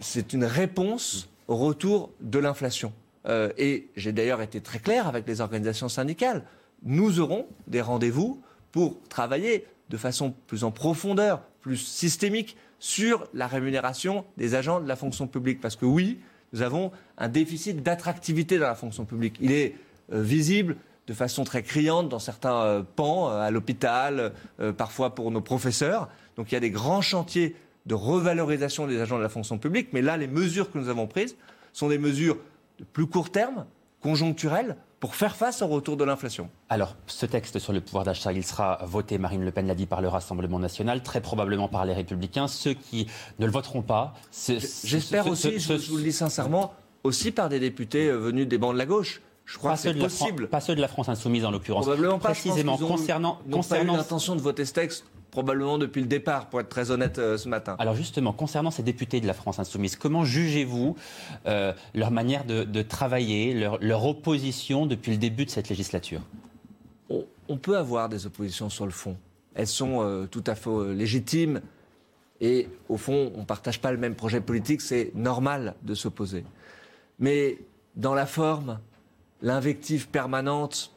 C'est 0.00 0.32
une 0.32 0.44
réponse 0.44 1.28
retour 1.48 2.10
de 2.20 2.38
l'inflation. 2.38 2.92
Euh, 3.26 3.50
et 3.58 3.88
j'ai 3.96 4.12
d'ailleurs 4.12 4.42
été 4.42 4.60
très 4.60 4.78
clair 4.78 5.06
avec 5.06 5.26
les 5.26 5.40
organisations 5.40 5.88
syndicales. 5.88 6.44
Nous 6.82 7.20
aurons 7.20 7.46
des 7.66 7.80
rendez-vous 7.80 8.40
pour 8.72 8.96
travailler 9.08 9.66
de 9.88 9.96
façon 9.96 10.34
plus 10.46 10.64
en 10.64 10.70
profondeur, 10.70 11.42
plus 11.60 11.76
systémique 11.76 12.56
sur 12.78 13.26
la 13.34 13.46
rémunération 13.46 14.24
des 14.36 14.54
agents 14.54 14.80
de 14.80 14.88
la 14.88 14.96
fonction 14.96 15.26
publique. 15.26 15.60
Parce 15.60 15.76
que 15.76 15.86
oui, 15.86 16.20
nous 16.52 16.62
avons 16.62 16.92
un 17.18 17.28
déficit 17.28 17.82
d'attractivité 17.82 18.58
dans 18.58 18.66
la 18.66 18.74
fonction 18.74 19.04
publique. 19.04 19.36
Il 19.40 19.52
est 19.52 19.74
euh, 20.12 20.22
visible 20.22 20.76
de 21.06 21.14
façon 21.14 21.44
très 21.44 21.62
criante 21.62 22.08
dans 22.08 22.18
certains 22.18 22.62
euh, 22.62 22.82
pans, 22.82 23.28
à 23.28 23.50
l'hôpital, 23.50 24.32
parfois 24.76 25.14
pour 25.14 25.30
nos 25.30 25.40
professeurs. 25.40 26.08
Donc 26.36 26.50
il 26.50 26.54
y 26.54 26.58
a 26.58 26.60
des 26.60 26.70
grands 26.70 27.00
chantiers 27.00 27.56
de 27.86 27.94
revalorisation 27.94 28.86
des 28.86 29.00
agents 29.00 29.16
de 29.16 29.22
la 29.22 29.28
fonction 29.28 29.58
publique. 29.58 29.88
Mais 29.92 30.02
là, 30.02 30.16
les 30.16 30.26
mesures 30.26 30.70
que 30.70 30.78
nous 30.78 30.88
avons 30.88 31.06
prises 31.06 31.36
sont 31.72 31.88
des 31.88 31.98
mesures 31.98 32.36
de 32.78 32.84
plus 32.84 33.06
court 33.06 33.30
terme, 33.30 33.64
conjoncturelles, 34.00 34.76
pour 34.98 35.14
faire 35.14 35.36
face 35.36 35.62
au 35.62 35.66
retour 35.66 35.96
de 35.96 36.04
l'inflation. 36.04 36.48
Alors, 36.68 36.96
ce 37.06 37.26
texte 37.26 37.58
sur 37.58 37.72
le 37.72 37.80
pouvoir 37.80 38.04
d'achat, 38.04 38.32
il 38.32 38.44
sera 38.44 38.80
voté, 38.86 39.18
Marine 39.18 39.44
Le 39.44 39.52
Pen 39.52 39.66
l'a 39.66 39.74
dit, 39.74 39.86
par 39.86 40.00
le 40.00 40.08
Rassemblement 40.08 40.58
national, 40.58 41.02
très 41.02 41.20
probablement 41.20 41.68
par 41.68 41.84
les 41.84 41.92
Républicains. 41.92 42.48
Ceux 42.48 42.74
qui 42.74 43.06
ne 43.38 43.46
le 43.46 43.52
voteront 43.52 43.82
pas... 43.82 44.14
J'espère 44.84 45.26
aussi, 45.26 45.58
je 45.58 45.74
vous 45.90 45.98
le 45.98 46.02
dis 46.02 46.12
sincèrement, 46.12 46.74
aussi 47.04 47.30
par 47.30 47.48
des 47.48 47.60
députés 47.60 48.08
euh, 48.08 48.16
venus 48.16 48.48
des 48.48 48.58
bancs 48.58 48.72
de 48.72 48.78
la 48.78 48.86
gauche. 48.86 49.20
Je 49.44 49.58
crois 49.58 49.72
pas 49.72 49.76
que 49.76 49.82
c'est 49.82 49.94
possible. 49.94 50.48
Pas 50.48 50.60
ceux 50.60 50.74
de 50.74 50.80
la 50.80 50.88
France 50.88 51.08
insoumise 51.08 51.44
en 51.44 51.52
l'occurrence. 51.52 51.84
Probablement 51.84 52.18
pas. 52.18 52.30
Précisément, 52.30 52.76
concernant, 52.76 53.38
concernant... 53.50 53.84
pas 53.84 53.94
eu 53.94 53.96
l'intention 53.96 54.34
de 54.34 54.40
voter 54.40 54.64
ce 54.64 54.72
texte 54.72 55.04
probablement 55.42 55.76
depuis 55.76 56.00
le 56.00 56.06
départ, 56.06 56.48
pour 56.48 56.60
être 56.60 56.70
très 56.70 56.90
honnête 56.90 57.18
euh, 57.18 57.36
ce 57.36 57.46
matin. 57.46 57.76
Alors 57.78 57.94
justement, 57.94 58.32
concernant 58.32 58.70
ces 58.70 58.82
députés 58.82 59.20
de 59.20 59.26
la 59.26 59.34
France 59.34 59.58
insoumise, 59.58 59.94
comment 59.94 60.24
jugez-vous 60.24 60.96
euh, 61.44 61.74
leur 61.94 62.10
manière 62.10 62.46
de, 62.46 62.82
travailler, 62.82 63.52
leur, 63.52 64.06
opposition 64.06 64.86
depuis 64.86 65.12
le 65.12 65.18
début 65.18 65.44
de 65.44 65.50
cette 65.50 65.68
législature? 65.68 66.22
On, 67.10 67.58
peut 67.58 67.76
avoir 67.76 68.08
des 68.08 68.24
oppositions 68.24 68.70
sur 68.70 68.86
le 68.86 68.92
fond. 68.92 69.18
Elles 69.54 69.66
sont 69.66 70.00
euh, 70.00 70.26
tout 70.26 70.42
à 70.46 70.54
fait 70.54 70.94
légitimes. 70.94 71.60
Et 72.40 72.70
au 72.88 72.96
fond, 72.96 73.30
on 73.36 73.40
ne 73.40 73.44
partage 73.44 73.78
pas 73.78 73.92
le 73.92 73.98
même 73.98 74.14
projet 74.14 74.40
politique, 74.40 74.80
c'est 74.80 75.12
normal 75.14 75.74
de 75.82 75.94
s'opposer. 75.94 76.44
Mais 77.18 77.58
dans 77.94 78.14
la 78.14 78.24
forme, 78.24 78.78
l'invective 79.42 80.08
permanente, 80.08 80.92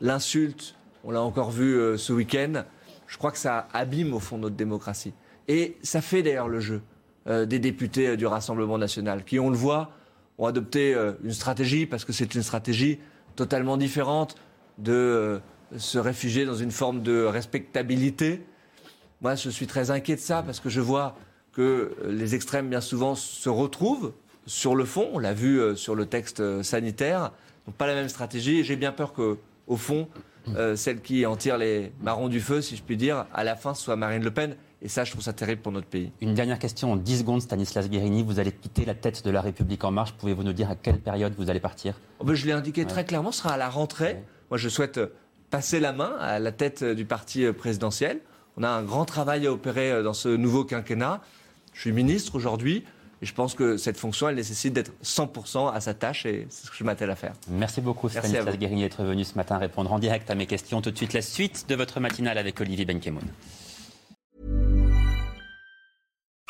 l'insulte, 0.00 0.76
on 1.04 1.10
l'a 1.10 1.20
encore 1.20 1.50
vu 1.50 1.98
ce 1.98 2.12
week-end, 2.14 2.64
je 3.12 3.18
crois 3.18 3.30
que 3.30 3.36
ça 3.36 3.68
abîme 3.74 4.14
au 4.14 4.20
fond 4.20 4.38
notre 4.38 4.56
démocratie. 4.56 5.12
Et 5.46 5.76
ça 5.82 6.00
fait 6.00 6.22
d'ailleurs 6.22 6.48
le 6.48 6.60
jeu 6.60 6.80
euh, 7.26 7.44
des 7.44 7.58
députés 7.58 8.08
euh, 8.08 8.16
du 8.16 8.24
Rassemblement 8.24 8.78
national, 8.78 9.22
qui, 9.22 9.38
on 9.38 9.50
le 9.50 9.56
voit, 9.56 9.90
ont 10.38 10.46
adopté 10.46 10.96
une 11.22 11.32
stratégie, 11.32 11.84
parce 11.84 12.06
que 12.06 12.12
c'est 12.14 12.34
une 12.34 12.42
stratégie 12.42 12.98
totalement 13.36 13.76
différente 13.76 14.36
de 14.78 15.42
se 15.76 15.98
réfugier 15.98 16.46
dans 16.46 16.54
une 16.54 16.70
forme 16.70 17.02
de 17.02 17.22
respectabilité. 17.24 18.42
Moi, 19.20 19.34
je 19.34 19.50
suis 19.50 19.66
très 19.66 19.90
inquiet 19.90 20.16
de 20.16 20.20
ça, 20.20 20.42
parce 20.42 20.58
que 20.58 20.70
je 20.70 20.80
vois 20.80 21.16
que 21.52 21.94
les 22.08 22.34
extrêmes, 22.34 22.70
bien 22.70 22.80
souvent, 22.80 23.14
se 23.14 23.50
retrouvent 23.50 24.14
sur 24.46 24.74
le 24.74 24.86
fond. 24.86 25.10
On 25.12 25.18
l'a 25.18 25.34
vu 25.34 25.60
sur 25.76 25.94
le 25.94 26.06
texte 26.06 26.62
sanitaire. 26.62 27.32
Donc, 27.66 27.76
pas 27.76 27.86
la 27.86 27.94
même 27.94 28.08
stratégie. 28.08 28.64
J'ai 28.64 28.76
bien 28.76 28.90
peur 28.90 29.12
que, 29.12 29.36
au 29.66 29.76
fond, 29.76 30.08
euh, 30.56 30.76
celle 30.76 31.00
qui 31.00 31.24
en 31.26 31.36
tire 31.36 31.58
les 31.58 31.92
marrons 32.00 32.28
du 32.28 32.40
feu, 32.40 32.60
si 32.60 32.76
je 32.76 32.82
puis 32.82 32.96
dire, 32.96 33.26
à 33.32 33.44
la 33.44 33.56
fin, 33.56 33.74
soit 33.74 33.96
Marine 33.96 34.22
Le 34.22 34.30
Pen. 34.30 34.56
Et 34.80 34.88
ça, 34.88 35.04
je 35.04 35.12
trouve 35.12 35.22
ça 35.22 35.32
terrible 35.32 35.62
pour 35.62 35.70
notre 35.70 35.86
pays. 35.86 36.10
Une 36.20 36.34
dernière 36.34 36.58
question 36.58 36.92
en 36.92 36.96
10 36.96 37.20
secondes, 37.20 37.40
Stanislas 37.40 37.88
Guérini. 37.88 38.24
Vous 38.24 38.40
allez 38.40 38.50
quitter 38.50 38.84
la 38.84 38.94
tête 38.94 39.24
de 39.24 39.30
la 39.30 39.40
République 39.40 39.84
En 39.84 39.92
Marche. 39.92 40.12
Pouvez-vous 40.14 40.42
nous 40.42 40.52
dire 40.52 40.70
à 40.70 40.74
quelle 40.74 40.98
période 40.98 41.34
vous 41.38 41.50
allez 41.50 41.60
partir? 41.60 42.00
Oh, 42.18 42.24
ben, 42.24 42.34
Je 42.34 42.46
l'ai 42.46 42.52
indiqué 42.52 42.84
très 42.84 43.04
clairement, 43.04 43.30
ce 43.30 43.38
sera 43.42 43.54
à 43.54 43.56
la 43.56 43.68
rentrée. 43.68 44.24
Moi, 44.50 44.58
je 44.58 44.68
souhaite 44.68 44.98
euh, 44.98 45.12
passer 45.50 45.78
la 45.78 45.92
main 45.92 46.16
à 46.18 46.40
la 46.40 46.50
tête 46.50 46.82
euh, 46.82 46.94
du 46.94 47.04
parti 47.04 47.50
présidentiel. 47.52 48.20
On 48.56 48.64
a 48.64 48.68
un 48.68 48.82
grand 48.82 49.04
travail 49.04 49.46
à 49.46 49.52
opérer 49.52 50.02
dans 50.02 50.12
ce 50.12 50.28
nouveau 50.28 50.64
quinquennat. 50.64 51.20
Je 51.72 51.80
suis 51.80 51.92
ministre 51.92 52.34
aujourd'hui. 52.34 52.84
Et 53.22 53.26
je 53.26 53.34
pense 53.34 53.54
que 53.54 53.76
cette 53.76 53.96
fonction, 53.96 54.28
elle 54.28 54.34
nécessite 54.34 54.72
d'être 54.72 54.90
100% 55.04 55.72
à 55.72 55.80
sa 55.80 55.94
tâche 55.94 56.26
et 56.26 56.46
c'est 56.50 56.66
ce 56.66 56.70
que 56.70 56.76
je 56.76 56.82
m'attelle 56.82 57.10
à 57.10 57.14
faire. 57.14 57.32
Merci 57.48 57.80
beaucoup 57.80 58.08
Stanislas 58.08 58.58
Guérini 58.58 58.82
d'être 58.82 59.04
venu 59.04 59.22
ce 59.22 59.36
matin 59.36 59.58
répondre 59.58 59.92
en 59.92 60.00
direct 60.00 60.28
à 60.28 60.34
mes 60.34 60.46
questions. 60.46 60.82
Tout 60.82 60.90
de 60.90 60.96
suite 60.96 61.12
la 61.12 61.22
suite 61.22 61.66
de 61.68 61.76
votre 61.76 62.00
matinale 62.00 62.36
avec 62.36 62.60
Olivier 62.60 62.84
Benkemoun. 62.84 63.22